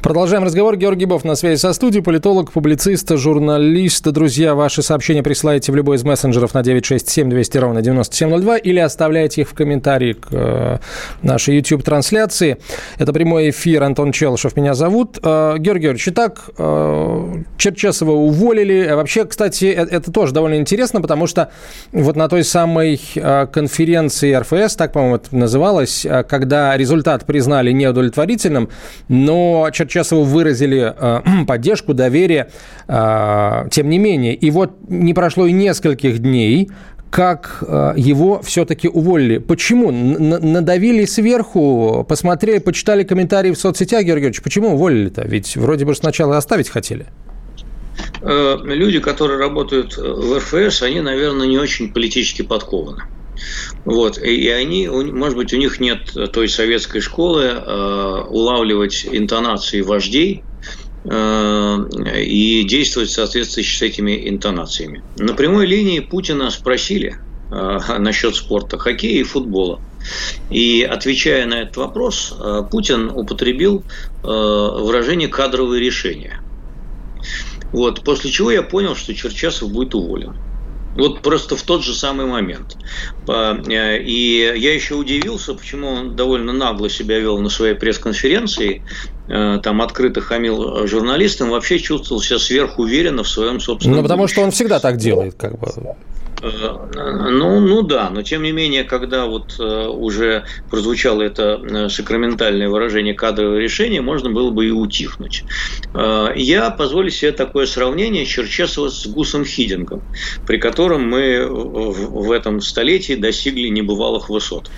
[0.03, 0.77] Продолжаем разговор.
[0.77, 4.03] Георгий Бов на связи со студией, политолог, публицист, журналист.
[4.03, 9.43] Друзья, ваши сообщения присылайте в любой из мессенджеров на 967 200 ровно 9702 или оставляйте
[9.43, 10.79] их в комментарии к э,
[11.23, 12.57] нашей YouTube-трансляции.
[12.99, 13.85] Это прямой эфир.
[13.85, 15.21] Антон Челышев меня зовут.
[15.23, 18.85] Э, Георгий Георгиевич, итак, э, Черчесова уволили.
[18.85, 21.53] А Вообще, кстати, э- это тоже довольно интересно, потому что
[21.93, 27.71] вот на той самой э, конференции РФС, так, по-моему, это называлось, э, когда результат признали
[27.71, 28.69] неудовлетворительным,
[29.07, 32.51] но Черчесову выразили э, поддержку, доверие,
[32.89, 34.35] э, тем не менее.
[34.35, 36.71] И вот не прошло и нескольких дней,
[37.11, 39.37] как э, его все-таки уволили.
[39.37, 39.91] Почему?
[39.91, 45.23] Н- надавили сверху, посмотрели, почитали комментарии в соцсетях, Георгий Георгиевич, почему уволили-то?
[45.27, 47.07] Ведь вроде бы сначала оставить хотели.
[48.23, 53.03] Э, Люди, которые работают в РФС, они, наверное, не очень политически подкованы.
[53.85, 54.19] Вот.
[54.19, 60.45] И они, может быть, у них нет той советской школы э, улавливать интонации вождей
[61.05, 61.77] э,
[62.21, 65.03] и действовать в соответствии с этими интонациями.
[65.17, 67.17] На прямой линии Путина спросили
[67.51, 69.81] э, насчет спорта, хоккея и футбола.
[70.51, 72.35] И отвечая на этот вопрос,
[72.73, 73.85] Путин употребил
[74.25, 76.41] выражение «кадровые решения».
[77.71, 80.35] Вот, после чего я понял, что Черчесов будет уволен.
[80.95, 82.77] Вот просто в тот же самый момент.
[83.29, 83.57] Э,
[83.99, 88.83] И я еще удивился, почему он довольно нагло себя вел на своей пресс-конференции,
[89.29, 94.37] э, там открыто хамил журналистам, вообще чувствовал себя сверхуверенно в своем собственном Ну, потому что
[94.37, 94.45] будущем.
[94.47, 95.69] он всегда так делает, как бы.
[96.41, 101.89] Э, Ну, ну да, но тем не менее, когда вот э, уже прозвучало это э,
[101.89, 105.45] сакраментальное выражение кадровое решение, можно было бы и утихнуть.
[105.95, 110.03] Я позволю себе такое сравнение Черчесова с Гусом Хидингом,
[110.47, 114.71] при котором мы в этом столетии достигли небывалых высот.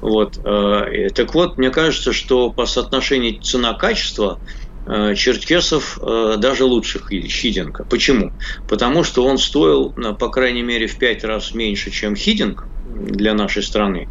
[0.00, 0.38] Вот.
[0.42, 4.38] Так вот, мне кажется, что по соотношению цена-качество
[4.86, 7.84] Черкесов э, даже лучше Хи- Хидинга.
[7.88, 8.32] Почему?
[8.66, 13.32] Потому что он стоил, э, по крайней мере, в пять раз меньше, чем Хидинг для
[13.34, 14.08] нашей страны.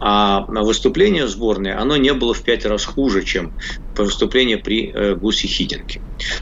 [0.00, 3.52] А выступление сборной, оно не было в пять раз хуже, чем
[3.96, 6.00] выступление при э, Гусе Хидинге.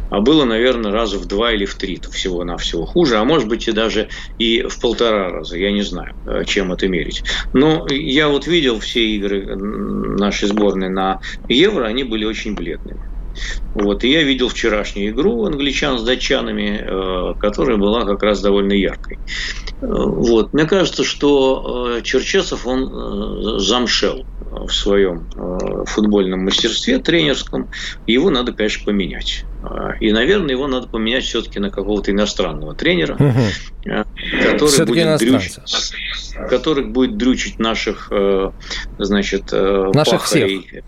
[0.08, 3.72] А было, наверное, раза в два или в три всего-навсего хуже, а может быть и
[3.72, 7.22] даже и в полтора раза, я не знаю, э, чем это мерить.
[7.52, 11.18] Но я вот видел все игры нашей сборной на
[11.48, 13.02] Евро, они были очень бледными.
[13.74, 14.04] Вот.
[14.04, 19.18] И я видел вчерашнюю игру англичан с датчанами, э, которая была как раз довольно яркой.
[19.82, 20.52] Э, Вот.
[20.52, 27.68] Мне кажется, что э, Черчесов, он замшел в своем э, футбольном мастерстве тренерском.
[28.06, 29.44] Его надо, конечно, поменять.
[29.62, 33.16] Э, И, наверное, его надо поменять все-таки на какого-то иностранного тренера,
[33.84, 34.04] э,
[34.52, 35.58] который будет, дрючить,
[36.48, 38.50] который будет дрючить наших, э,
[38.98, 40.82] значит, Наших пахарей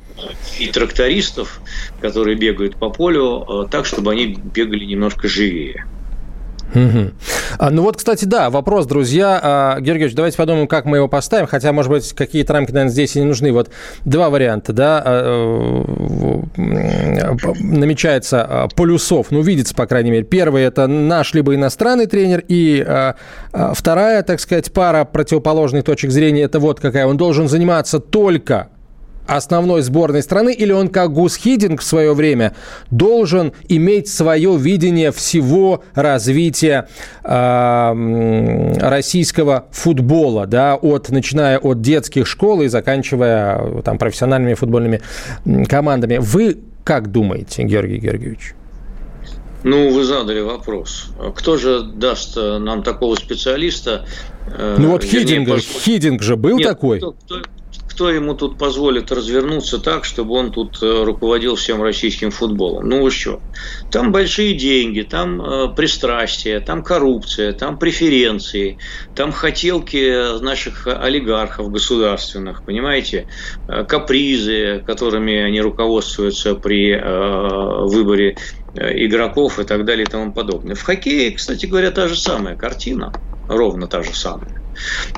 [0.59, 1.61] и трактористов,
[2.01, 5.87] которые бегают по полю, так, чтобы они бегали немножко живее.
[6.75, 7.15] Мгм.
[7.59, 9.41] А, ну вот, кстати, да, вопрос, друзья.
[9.43, 13.17] А, Георгиевич, давайте подумаем, как мы его поставим, хотя, может быть, какие-то рамки, наверное, здесь
[13.17, 13.53] и не нужны.
[13.53, 13.71] Вот
[14.05, 15.85] два варианта, да, а,
[16.57, 16.87] э,
[17.61, 20.25] намечается а, полюсов, ну, видится, по крайней мере.
[20.25, 23.15] Первый– это наш либо иностранный тренер, и а,
[23.53, 27.07] а, вторая, так сказать, пара противоположных точек зрения– это вот какая.
[27.07, 28.69] Он должен заниматься только
[29.27, 32.55] основной сборной страны, или он, как Гус Хидинг в свое время,
[32.91, 36.89] должен иметь свое видение всего развития
[37.25, 45.01] э, российского футбола, да, от, начиная от детских школ и заканчивая э, там, профессиональными футбольными
[45.69, 46.19] командами.
[46.21, 48.55] Вы как думаете, Георгий Георгиевич?
[49.65, 51.09] Ну, вы задали вопрос.
[51.35, 54.07] Кто же даст э, нам такого специалиста?
[54.47, 56.99] э, Ну вот Хидинг, Хидинг же был Нет, такой.
[56.99, 57.43] Кто, кто-
[57.97, 62.87] кто ему тут позволит развернуться так, чтобы он тут э, руководил всем российским футболом?
[62.91, 63.41] Ну что?
[63.91, 68.77] Там большие деньги, там э, пристрастия, там коррупция, там преференции,
[69.15, 73.29] там хотелки наших олигархов государственных, понимаете?
[73.67, 78.37] Э, капризы, которыми они руководствуются при э, выборе
[78.75, 80.75] э, игроков и так далее и тому подобное.
[80.75, 83.11] В хоккее, кстати говоря, та же самая картина,
[83.49, 84.66] ровно та же самая.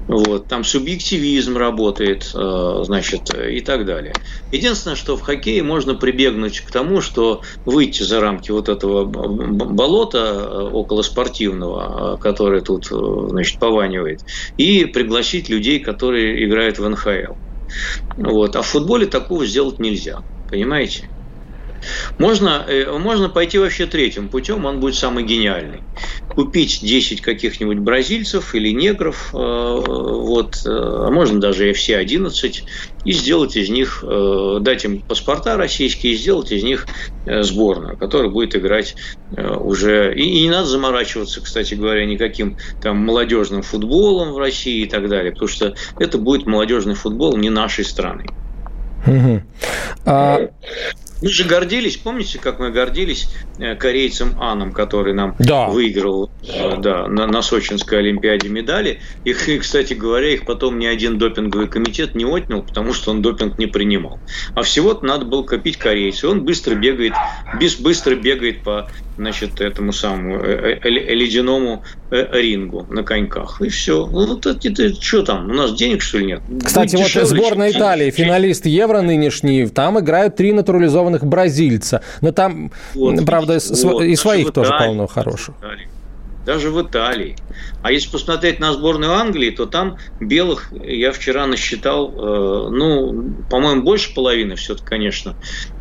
[0.07, 4.14] Вот, там субъективизм работает, э, значит, и так далее.
[4.53, 10.18] Единственное, что в хоккее можно прибегнуть к тому, что выйти за рамки вот этого болота
[10.18, 14.21] э, около спортивного, э, которое тут, значит, пованивает,
[14.57, 17.35] и пригласить людей, которые играют в НХЛ.
[18.16, 18.57] Вот.
[18.57, 20.23] А в футболе такого сделать нельзя.
[20.51, 21.09] Понимаете?
[22.19, 25.83] Можно, э, можно пойти вообще третьим путем, он будет самый гениальный.
[26.29, 32.64] Купить 10 каких-нибудь бразильцев или негров, э, вот, э, а можно даже и все 11,
[33.05, 34.05] и сделать из них,
[34.61, 36.87] дать им паспорта российские, и сделать из них
[37.27, 38.97] сборную, которая будет играть
[39.37, 40.14] уже...
[40.14, 45.09] И, и не надо заморачиваться, кстати говоря, никаким там молодежным футболом в России и так
[45.09, 48.27] далее, потому что это будет молодежный футбол не нашей страны.
[49.07, 49.43] Мгм.
[50.05, 50.51] А,
[51.21, 53.29] Мы же гордились, помните, как мы гордились
[53.59, 55.69] э, корейцем Аном, который нам Да.
[55.69, 59.01] выиграл э, да, на, на Сочинской Олимпиаде медали.
[59.25, 63.23] И, и, кстати говоря, их потом ни один допинговый комитет не отнял, потому что он
[63.23, 64.19] допинг не принимал.
[64.55, 66.29] А всего-то надо было копить корейца.
[66.29, 67.15] Он быстро бегает,
[67.61, 73.61] без, быстро бегает по значит, этому самому э, ледяному рингу на коньках.
[73.61, 74.07] И все.
[74.07, 75.51] Ну, вот это, это что там?
[75.51, 76.41] У нас денег, что ли, нет?
[76.65, 82.03] Кстати, Будет вот дешевле, сборная Италии, финалист Евро нынешний, там играют три натурализованных бразильца.
[82.21, 85.55] Но там, Вот, правда, вот, и своих тоже Италии, полно хороших.
[86.44, 87.37] Даже в Италии.
[87.83, 93.83] А если посмотреть на сборную Англии, то там белых я вчера насчитал, э, ну, по-моему,
[93.83, 95.35] больше половины все-таки, конечно.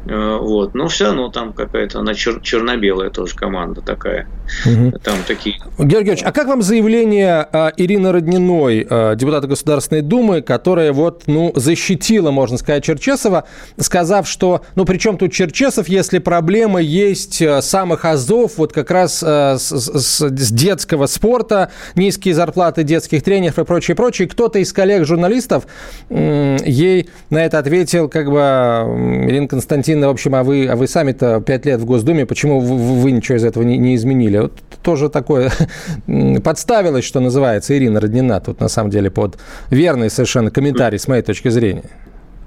[0.10, 0.74] Э, вот.
[0.76, 4.28] Но все равно там какая-то, она чер- черно-белая тоже команда такая.
[4.66, 4.92] Мгм.
[5.04, 10.42] Там такие Георгий Георгиевич, а как вам заявление а, Ирины Родниной, а, депутата Государственной Думы,
[10.42, 13.44] которая вот, ну, защитила, можно сказать, Черчесова,
[13.78, 18.90] сказав, что, ну, при чем тут Черчесов, если проблема есть а, самых азов, вот как
[18.92, 24.28] раз с, с- с детского спорта, низкие зарплаты детских тренеров и прочее, прочее.
[24.30, 25.66] Кто-то из коллег-журналистов
[26.10, 28.38] ей на это ответил, как бы,
[29.28, 33.02] Ирина Константиновна, в общем, а вы, а вы сами-то пять лет в Госдуме, почему вы,
[33.02, 34.38] вы- ничего из этого не, не изменили?
[34.38, 35.52] Вот тоже такое
[36.44, 39.38] подставилось, что называется, Ирина Роднина тут, на самом деле, под
[39.70, 41.90] верный совершенно комментарий, с моей точки зрения.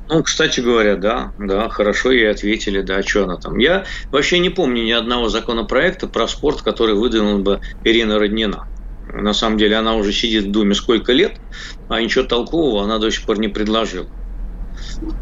[0.09, 3.59] Ну, кстати говоря, да, да, хорошо ей ответили, да, что она там.
[3.59, 8.67] Я вообще не помню ни одного законопроекта про спорт, который выдвинула бы Ирина Роднина.
[9.13, 11.41] На самом деле она уже сидит в Думе сколько лет,
[11.89, 14.09] а ничего толкового она до сих пор не предложила.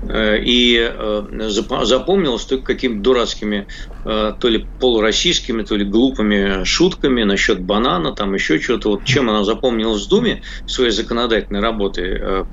[0.08, 3.66] Э, И э, зап- запомнилось только какими-то дурацкими,
[4.04, 8.90] э, то ли полуроссийскими, то ли глупыми шутками насчет банана, там еще чего-то.
[8.90, 12.44] Вот чем она запомнилась в Думе своей законодательной работы?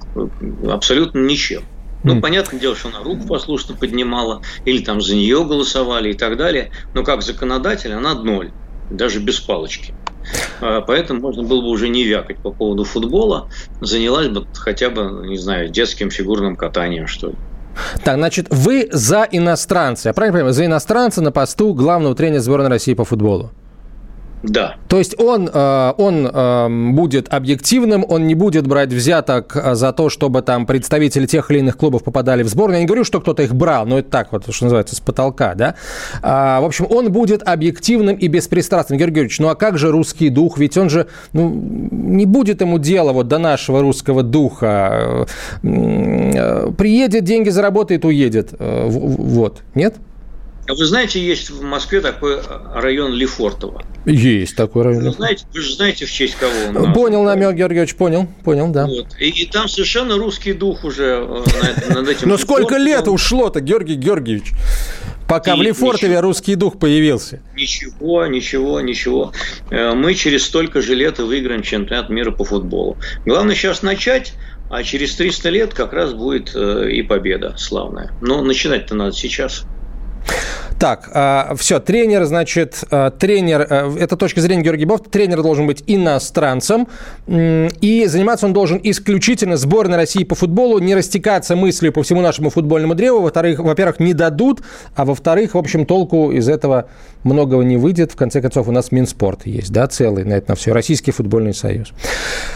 [0.69, 1.63] Абсолютно ничем.
[2.03, 6.37] Ну, понятное дело, что она руку послушно поднимала, или там за нее голосовали и так
[6.37, 6.69] далее.
[6.93, 8.51] Но как законодатель она ноль,
[8.89, 9.93] даже без палочки.
[10.61, 13.49] А, Поэтому можно было бы уже не вякать по поводу футбола,
[13.81, 17.35] занялась бы хотя бы, не знаю, детским фигурным катанием, что ли.
[18.03, 22.69] Так, значит, вы за иностранца, я правильно понимаю, за иностранца на посту главного тренера сборной
[22.69, 23.51] России по футболу?
[24.43, 29.75] Да, То есть он, э, он э, будет объективным, он не будет брать взяток э,
[29.75, 32.77] за то, чтобы там представители тех или иных клубов попадали в сборную.
[32.77, 35.55] Я не говорю, что кто-то их брал, но это так вот, что называется, с потолка,
[35.55, 35.75] да.
[36.21, 38.99] А, в общем, он будет объективным и беспристрастным.
[38.99, 40.57] Георгий Георгиевич, ну а как же русский дух?
[40.57, 45.27] Ведь он же, ну, не будет ему дела вот до нашего русского духа.
[45.61, 48.53] Приедет, деньги заработает, уедет.
[48.59, 49.95] Вот, нет?
[50.67, 52.39] А вы знаете, есть в Москве такой
[52.73, 53.83] район Лефортово.
[54.05, 55.13] Есть такой Вы, район.
[55.13, 56.93] знаете, вы же знаете, в честь кого он назван.
[56.93, 58.87] Понял намек, Георгиевич, понял, понял, да.
[58.87, 59.07] Вот.
[59.19, 61.23] И, и там совершенно русский дух уже
[61.87, 62.29] э, над, этим.
[62.29, 64.53] Но сколько лет ушло-то, Георгий Георгиевич,
[65.27, 66.21] пока И в Лефортове ничего.
[66.21, 67.41] русский дух появился?
[67.55, 69.33] Ничего, ничего, ничего.
[69.69, 72.97] Э, Мы через столько же лет и выиграем чемпионат мира по футболу.
[73.25, 74.33] Главное сейчас начать,
[74.69, 78.11] а через 300 лет как раз будет э, и победа славная.
[78.21, 79.65] Но начинать-то надо сейчас.
[80.79, 85.67] Так, а, все, тренер, значит, а, тренер, а, это точка зрения Георгия Бофта, тренер должен
[85.67, 86.87] быть иностранцем,
[87.27, 92.49] и заниматься он должен исключительно сборной России по футболу, не растекаться мыслью по всему нашему
[92.49, 94.61] футбольному древу, во-вторых, во-первых, не дадут,
[94.95, 96.89] а во-вторых, в общем, толку из этого
[97.23, 98.11] многого не выйдет.
[98.11, 100.73] В конце концов, у нас Минспорт есть, да, целый на это на все.
[100.73, 101.93] Российский футбольный союз.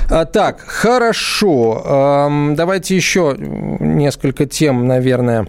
[0.07, 2.29] Так, хорошо.
[2.55, 5.47] Давайте еще несколько тем, наверное,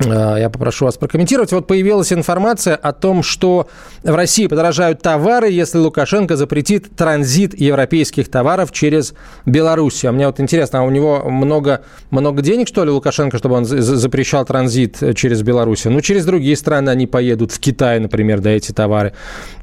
[0.00, 1.52] я попрошу вас прокомментировать.
[1.52, 3.68] Вот появилась информация о том, что
[4.02, 10.10] в России подорожают товары, если Лукашенко запретит транзит европейских товаров через Белоруссию.
[10.10, 13.64] А мне вот интересно, а у него много, много денег, что ли, Лукашенко, чтобы он
[13.64, 15.92] запрещал транзит через Белоруссию?
[15.92, 19.12] Ну, через другие страны они поедут, в Китай, например, да, эти товары.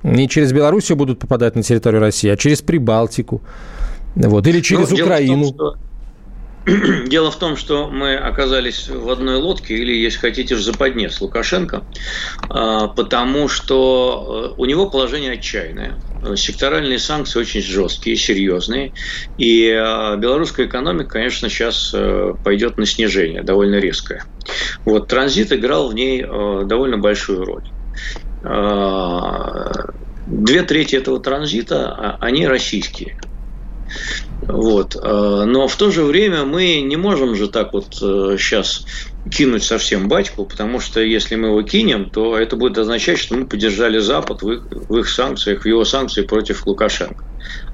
[0.04, 3.42] Не через Белоруссию будут попадать на территорию России, а через Прибалтику.
[4.16, 4.46] Вот.
[4.48, 5.52] Или через ну, Украину.
[5.52, 5.88] Том, что
[7.08, 11.22] Дело в том, что мы оказались в одной лодке, или, если хотите, в западне с
[11.22, 11.84] Лукашенко,
[12.50, 15.98] а, потому что э, у него положение отчаянное.
[16.36, 18.92] Секторальные санкции очень жесткие, серьезные.
[19.38, 24.26] И э, белорусская экономика, конечно, сейчас э, пойдет на снижение, довольно резкое.
[24.84, 27.64] Вот, транзит играл в ней довольно большую роль.
[30.28, 33.18] Две трети этого транзита, а, они российские.
[34.48, 34.96] Вот.
[34.96, 38.86] Э, но в то же время мы не можем же так вот сейчас
[39.26, 43.36] э, кинуть совсем батьку, потому что если мы его кинем, то это будет означать, что
[43.36, 47.26] мы поддержали Запад в их, в их санкциях, в его санкции против Лукашенко.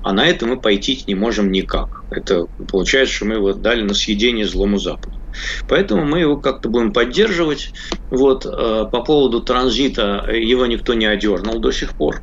[0.01, 2.03] А на это мы пойти не можем никак.
[2.09, 5.22] Это получается, что мы его дали на съедение злому Западу.
[5.67, 7.73] Поэтому мы его как-то будем поддерживать.
[8.09, 12.21] Вот, э, по поводу транзита его никто не одернул до сих пор.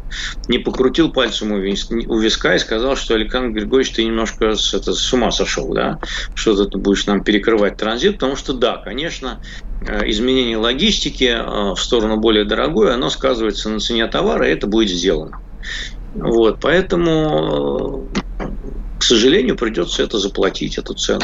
[0.49, 5.13] Не покрутил пальцем у виска и сказал, что Александр Григорьевич, ты немножко с, это, с
[5.13, 5.99] ума сошел, да?
[6.35, 8.15] что ты будешь нам перекрывать транзит.
[8.15, 9.41] Потому что да, конечно,
[9.87, 14.67] э, изменение логистики э, в сторону более дорогой, оно сказывается на цене товара, и это
[14.67, 15.41] будет сделано.
[16.15, 18.09] Вот, поэтому,
[18.99, 21.23] к сожалению, придется это заплатить, эту цену.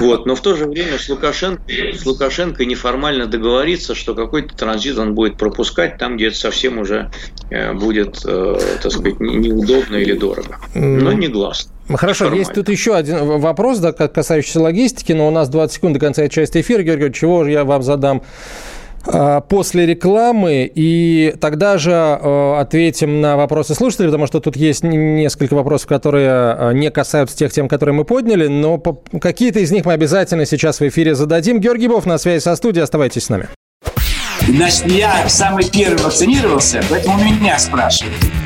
[0.00, 0.26] Вот.
[0.26, 5.14] Но в то же время с Лукашенко, с Лукашенко неформально договориться, что какой-то транзит он
[5.14, 7.10] будет пропускать там, где это совсем уже
[7.50, 10.58] э, будет, э, так сказать, неудобно или дорого.
[10.74, 11.72] Но не гласно.
[11.94, 16.00] Хорошо, есть тут еще один вопрос, да, касающийся логистики, но у нас 20 секунд до
[16.00, 16.82] конца части эфира.
[16.82, 18.22] Георгий, чего же я вам задам
[19.48, 25.54] после рекламы, и тогда же э, ответим на вопросы слушателей, потому что тут есть несколько
[25.54, 29.92] вопросов, которые э, не касаются тех тем, которые мы подняли, но какие-то из них мы
[29.92, 31.60] обязательно сейчас в эфире зададим.
[31.60, 33.48] Георгий Бов на связи со студией, оставайтесь с нами.
[34.48, 38.45] Значит, я самый первый вакцинировался, поэтому меня спрашивают.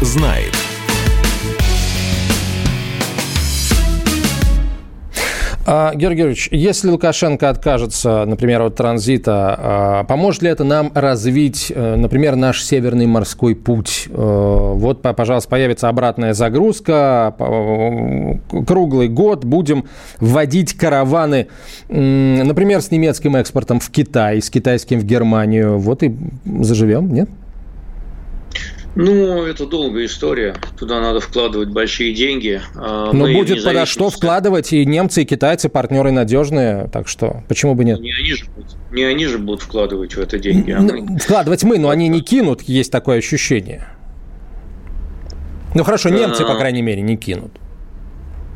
[0.00, 0.54] Знает.
[5.70, 11.70] А, Георгий Георгиевич, если Лукашенко откажется, например, от транзита, а, поможет ли это нам развить,
[11.74, 14.06] э, например, наш северный морской путь?
[14.08, 17.34] Э, вот, пожалуйста, появится обратная загрузка,
[18.66, 19.84] круглый год будем
[20.20, 21.48] вводить караваны,
[21.90, 25.78] например, с немецким экспортом в Китай, с китайским в Германию.
[25.78, 27.28] Вот и заживем, нет?
[29.00, 30.56] Ну, это долгая история.
[30.76, 32.60] Туда надо вкладывать большие деньги.
[32.74, 36.90] А Но Мы будет подо что вкладывать и немцы, и китайцы, партнеры надежные.
[36.92, 38.00] Так что почему бы нет?
[38.00, 38.46] Не они же,
[38.90, 40.72] не они же будут вкладывать в это деньги.
[40.72, 41.16] А мы...
[41.20, 43.86] Вкладывать мы, но они не кинут, есть такое ощущение.
[45.76, 46.58] Ну хорошо, немцы, по а.
[46.58, 47.52] крайней мере, не кинут.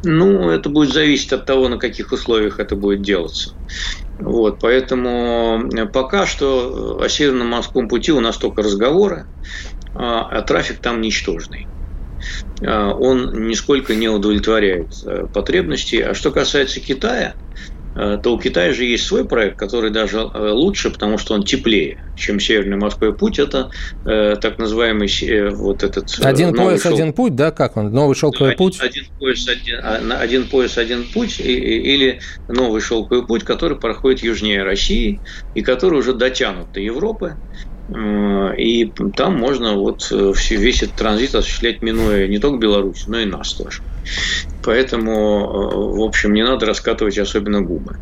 [0.03, 3.55] Ну, это будет зависеть от того, на каких условиях это будет делаться.
[4.19, 9.27] Вот, поэтому пока что о Северном морском пути у нас только разговоры.
[9.95, 11.67] А, а трафик там ничтожный.
[12.65, 16.01] А, он нисколько не удовлетворяет э, потребностей.
[16.01, 17.35] А что касается Китая,
[17.97, 21.43] э, то у Китая же есть свой проект, который даже э, лучше, потому что он
[21.43, 23.39] теплее, чем Северный Морской путь.
[23.41, 23.71] Это
[24.07, 26.15] э, так называемый э, вот этот...
[26.23, 27.93] Один пояс, шел- один путь, да, как он?
[27.93, 28.81] Новый шелковый один, путь?
[28.81, 33.77] Один пояс, один, а, один пояс, один путь, и- и- или новый шелковый путь, который
[33.77, 35.21] проходит южнее России
[35.55, 37.37] и который уже дотянут до Европы.
[37.95, 43.19] Э, И там можно вот э, весь этот транзит осуществлять, минуя не только Беларусь, но
[43.19, 43.83] и нас тоже.
[44.63, 47.97] Поэтому, э, в общем, не надо раскатывать особенно губы.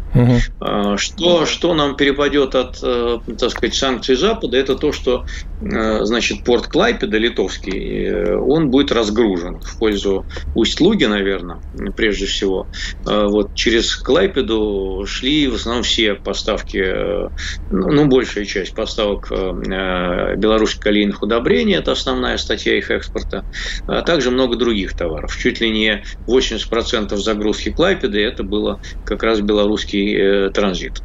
[0.60, 5.24] А, Что, что нам перепадет от, э, так сказать, санкций Запада, это то, что,
[5.60, 11.60] э, значит, порт Клайпеда, литовский, он будет разгружен в пользу Усть-Луги, наверное,
[11.96, 12.68] прежде всего.
[13.06, 17.28] А Вот через Клайпеду шли в основном все поставки, э,
[17.70, 23.44] ну, большая часть поставок белорусских калийных удобрений, это основная статья их экспорта,
[23.86, 25.36] а также много других товаров.
[25.36, 26.02] Чуть ли не
[26.50, 31.00] 80% загрузки Клайпеды это было как раз белорусский э, транзит.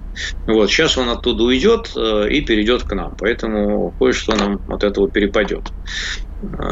[0.48, 5.10] Вот, сейчас он оттуда уйдет э, и перейдет к нам, поэтому кое-что нам от этого
[5.10, 5.72] перепадет.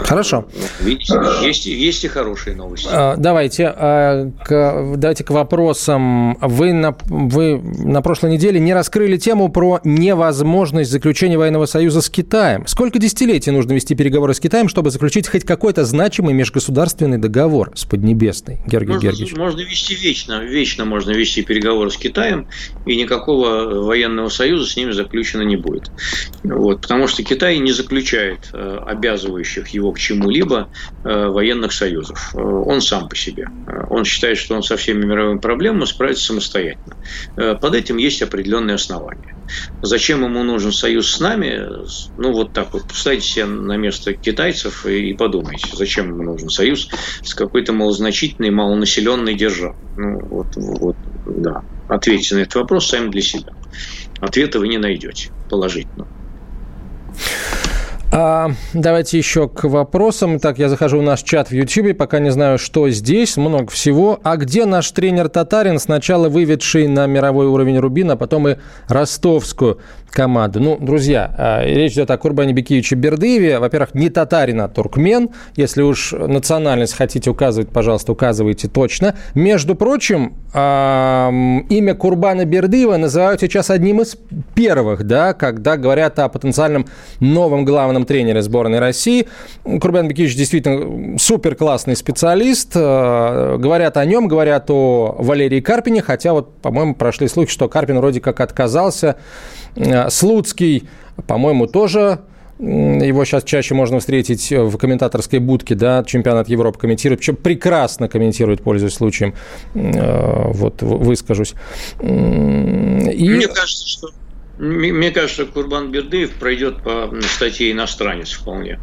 [0.06, 0.46] Хорошо.
[0.82, 2.88] Есть, и- есть и хорошие новости.
[2.92, 6.36] А, Давайте, а, к, давайте к вопросам.
[6.42, 12.10] Вы на, вы на прошлой неделе не раскрыли тему про невозможность заключения военного союза с
[12.10, 12.68] Китаем.
[12.68, 17.86] Сколько десятилетий нужно вести переговоры с Китаем, чтобы заключить хоть какой-то значимый межгосударственный договор с
[17.86, 19.36] Поднебесной, Георгий Можно, Георгиевич?
[19.36, 22.48] можно вести вечно, вечно можно вести переговоры с Китаем,
[22.86, 25.92] и никакого военного союза с ними заключено не будет.
[26.44, 28.78] Вот, потому что Китай не заключает э,
[29.54, 30.70] обязывающих его к чему-либо
[31.04, 32.34] э, военных союзов.
[32.34, 33.48] Э, Он сам по себе.
[33.68, 36.96] Э, Он считает, что он со всеми мировыми проблемами справится самостоятельно.
[37.36, 39.36] Под этим есть определенные основания.
[39.82, 41.62] Зачем ему нужен союз с нами?
[42.18, 42.88] Ну, вот так вот.
[42.88, 46.90] Поставьте себя на место китайцев и подумайте, зачем ему нужен союз
[47.24, 49.78] с какой-то малозначительной, малонаселенной державой.
[49.98, 50.96] Ну, вот, вот,
[51.26, 51.64] да.
[51.90, 53.54] Ответьте на этот вопрос сами для себя.
[54.20, 56.08] Ответа вы не найдете положительно.
[58.16, 60.40] А, давайте еще к вопросам.
[60.40, 64.20] Так, я захожу в наш чат в YouTube, пока не знаю, что здесь, много всего.
[64.22, 68.58] А где наш тренер Татарин, сначала выведший на мировой уровень Рубин, а потом и
[68.88, 69.80] ростовскую
[70.12, 70.60] команду?
[70.60, 73.58] Ну, друзья, а, речь идет о Курбане Бекиевиче Бердыеве.
[73.58, 75.32] Во-первых, не татарин, а туркмен.
[75.56, 79.16] Если уж национальность хотите указывать, пожалуйста, указывайте точно.
[79.34, 81.32] Между прочим, а,
[81.68, 84.16] имя Курбана Бердыева называют сейчас одним из
[84.54, 86.86] первых, да, когда говорят о потенциальном
[87.20, 89.28] новом главном тренере сборной России.
[89.64, 92.72] Курбан Бекиевич действительно супер классный специалист.
[92.76, 97.98] Э, Говорят о нем, говорят о Валерии Карпине, хотя вот, по-моему, прошли слухи, что Карпин
[97.98, 99.18] вроде как отказался.
[99.76, 100.88] Э, Слуцкий,
[101.28, 102.20] по-моему, тоже
[102.60, 108.62] его сейчас чаще можно встретить в комментаторской будке, да, чемпионат Европы комментирует, причем прекрасно комментирует,
[108.62, 109.34] пользуясь случаем,
[110.04, 111.54] Э, вот, выскажусь.
[112.02, 112.06] И...
[112.06, 114.10] Мне кажется, что
[114.58, 118.80] мне кажется, Курбан Бердыев пройдет по статье иностранец вполне.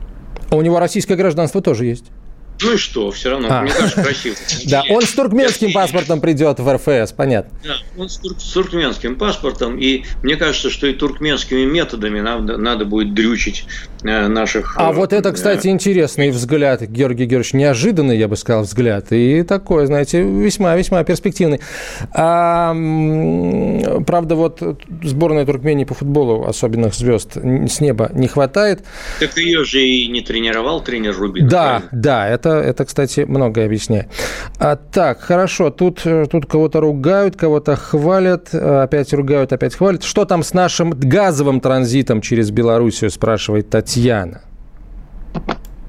[0.50, 2.06] А У него российское гражданство тоже есть.
[2.62, 3.62] Ну и что, все равно, А.
[3.62, 4.36] мне кажется, красиво.
[4.66, 7.58] Да, он с туркменским паспортом придет в РФС, понятно.
[7.64, 12.56] Да, он с, тур- с туркменским паспортом, и мне кажется, что и туркменскими методами надо,
[12.56, 13.64] надо будет дрючить
[14.02, 14.74] э, наших...
[14.76, 19.12] А э, вот это, э, кстати, интересный взгляд, Георгий Георгиевич, неожиданный, я бы сказал, взгляд,
[19.12, 21.60] и такой, знаете, весьма-весьма перспективный.
[22.12, 22.72] А,
[24.06, 24.60] правда, вот
[25.02, 28.84] сборная Туркмении по футболу особенных звезд с неба не хватает.
[29.18, 31.48] Так ее же и не тренировал тренер Рубин.
[31.48, 34.08] Да, да, это, это, кстати, многое объясняет.
[34.58, 40.02] А, так, хорошо, тут, э, тут кого-то ругают, кого-то хвалят, э, опять ругают, опять хвалят.
[40.02, 44.42] Что там с нашим газовым транзитом через Белоруссию, спрашивает Татьяна.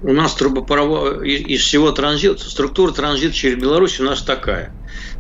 [0.04, 4.72] У нас трубопровод из, из всего транзита, структура транзита через Беларусь у нас такая.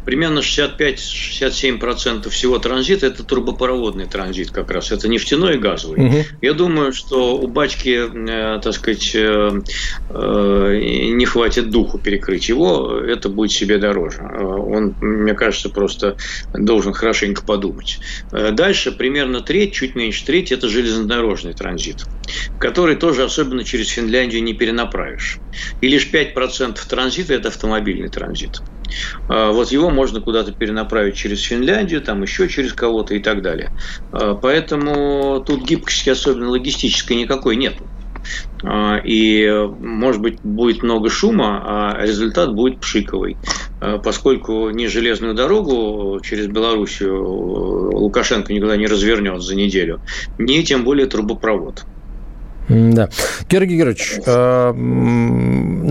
[0.06, 4.91] Примерно 65-67% всего транзита– это трубопроводный транзит как раз.
[4.91, 5.99] Это нефтяной и газовый.
[5.99, 6.24] Мгм.
[6.41, 9.62] Я думаю, что у бачки, э, так сказать, э,
[10.10, 14.22] э, не хватит духу перекрыть его, это будет себе дороже.
[14.22, 16.18] Он, мне кажется, просто
[16.54, 17.99] должен хорошенько подумать.
[18.32, 22.06] Дальше примерно треть, чуть меньше треть– это железнодорожный транзит,
[22.60, 25.38] который тоже особенно через Финляндию не перенаправишь.
[25.82, 28.62] И лишь 5% транзита– это автомобильный транзит.
[29.28, 33.72] А, Вот его можно куда-то перенаправить через Финляндию, там еще через кого-то и так далее.
[34.12, 37.74] А, Поэтому тут гибкости, особенно логистической, никакой нет.
[39.04, 43.38] И, может быть, будет много шума, а результат будет пшиковый.
[43.80, 50.02] А, Поскольку ни железную дорогу через Белоруссию Лукашенко никогда не развернет за неделю,
[50.38, 51.86] ни тем более трубопровод.
[52.70, 53.10] Да.
[53.50, 54.20] Георгий Георгиевич,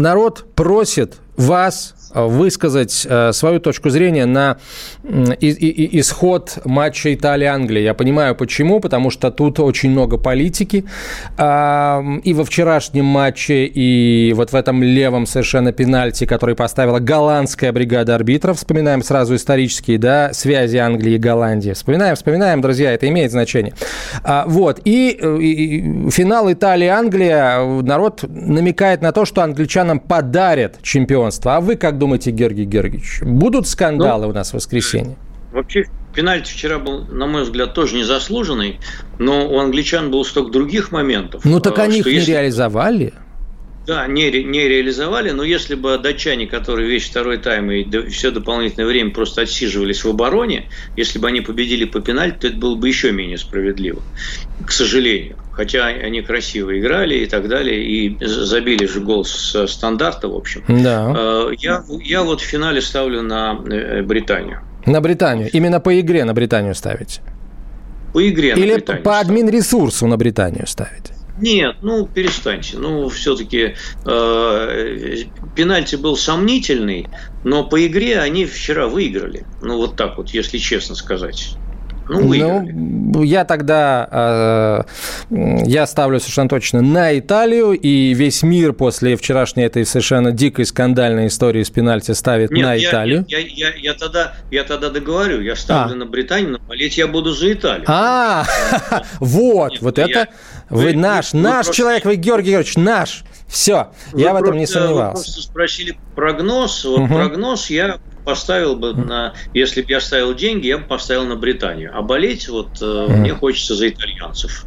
[0.01, 4.59] народ просит вас высказать э, свою точку зрения на
[5.41, 7.83] исход матча Италия-Англия.
[7.83, 10.85] Я понимаю, почему, потому что тут очень много политики.
[11.39, 18.15] И во вчерашнем матче, и вот в этом левом совершенно пенальти, который поставила голландская бригада
[18.15, 18.59] арбитров.
[18.59, 21.73] Вспоминаем сразу исторические да, связи Англии и Голландии.
[21.73, 23.75] Вспоминаем, вспоминаем, друзья, это имеет значение.
[24.47, 24.81] Вот.
[24.85, 27.61] И, и финал Италия-Англия.
[27.83, 31.57] Народ намекает на то, что англичанам подарят чемпионство.
[31.57, 35.17] А вы как думаете, Георгий Георгиевич, будут скандалы ну, у нас в воскресенье?
[35.53, 35.85] Вообще,
[36.15, 38.81] пенальти вчера был, на мой взгляд, тоже незаслуженный,
[39.19, 41.45] но у англичан было столько других моментов.
[41.45, 42.33] Ну так они их не если...
[42.33, 43.15] реализовали.
[43.91, 48.87] Да, не, не реализовали, но если бы датчане, которые весь второй тайм и все дополнительное
[48.87, 52.87] время просто отсиживались в обороне, если бы они победили по пенальти, то это было бы
[52.87, 54.01] еще менее справедливо,
[54.65, 55.35] к сожалению.
[55.51, 60.63] Хотя они красиво играли и так далее, и забили же гол с стандарта, в общем.
[60.69, 61.13] Да.
[61.19, 64.61] Э, я, я вот в финале ставлю на э, Британию.
[64.87, 65.51] На Британию?
[65.53, 67.23] Именно по игре на Британию ставите?
[68.13, 71.15] По игре Или по админ-ресурсу на Британию ставите?
[71.39, 72.79] Нет, ну перестаньте.
[72.79, 73.75] Ну, все-таки
[74.05, 75.17] э,
[75.55, 77.09] пенальти был сомнительный,
[77.45, 79.45] но по игре они вчера выиграли.
[79.63, 81.57] Ну, вот так вот, если честно сказать.
[82.11, 82.73] Ну, выиграли.
[82.73, 84.87] Ну, я тогда,
[85.31, 90.67] э, я ставлю совершенно точно на Италию, и весь мир после вчерашней этой совершенно дикой
[90.67, 93.25] скандальной истории с пенальти ставит Нет, на я, Италию.
[93.29, 95.99] Я, я, я, я, тогда, я тогда договорю, я ставлю а.
[95.99, 97.85] на Британию, но болеть я буду за Италию.
[97.87, 98.45] А,
[99.21, 100.29] вот, вот это...
[100.71, 103.25] Вы наш, наш человек, вы Георгий Георгиевич, наш.
[103.49, 105.19] Все, я в этом не сомневался.
[105.19, 106.85] Вы просто спросили прогноз.
[106.85, 111.35] Вот прогноз я поставил бы на, если бы я ставил деньги, я бы поставил на
[111.35, 111.91] Британию.
[111.93, 113.17] А болеть вот mm.
[113.17, 114.65] мне хочется за итальянцев.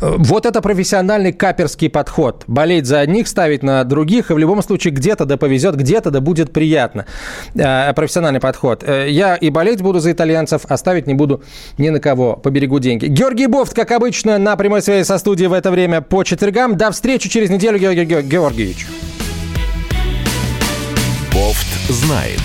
[0.00, 2.44] Вот это профессиональный каперский подход.
[2.46, 6.20] Болеть за одних, ставить на других, и в любом случае где-то да повезет, где-то да
[6.20, 7.06] будет приятно.
[7.54, 8.82] Э, профессиональный подход.
[8.84, 11.42] Э, я и болеть буду за итальянцев, а ставить не буду
[11.78, 12.36] ни на кого.
[12.36, 13.06] Поберегу деньги.
[13.06, 16.76] Георгий Бофт, как обычно, на прямой связи со студией в это время по четвергам.
[16.76, 18.86] До встречи через неделю, Георгий Георгиевич.
[21.32, 22.40] Бофт знает.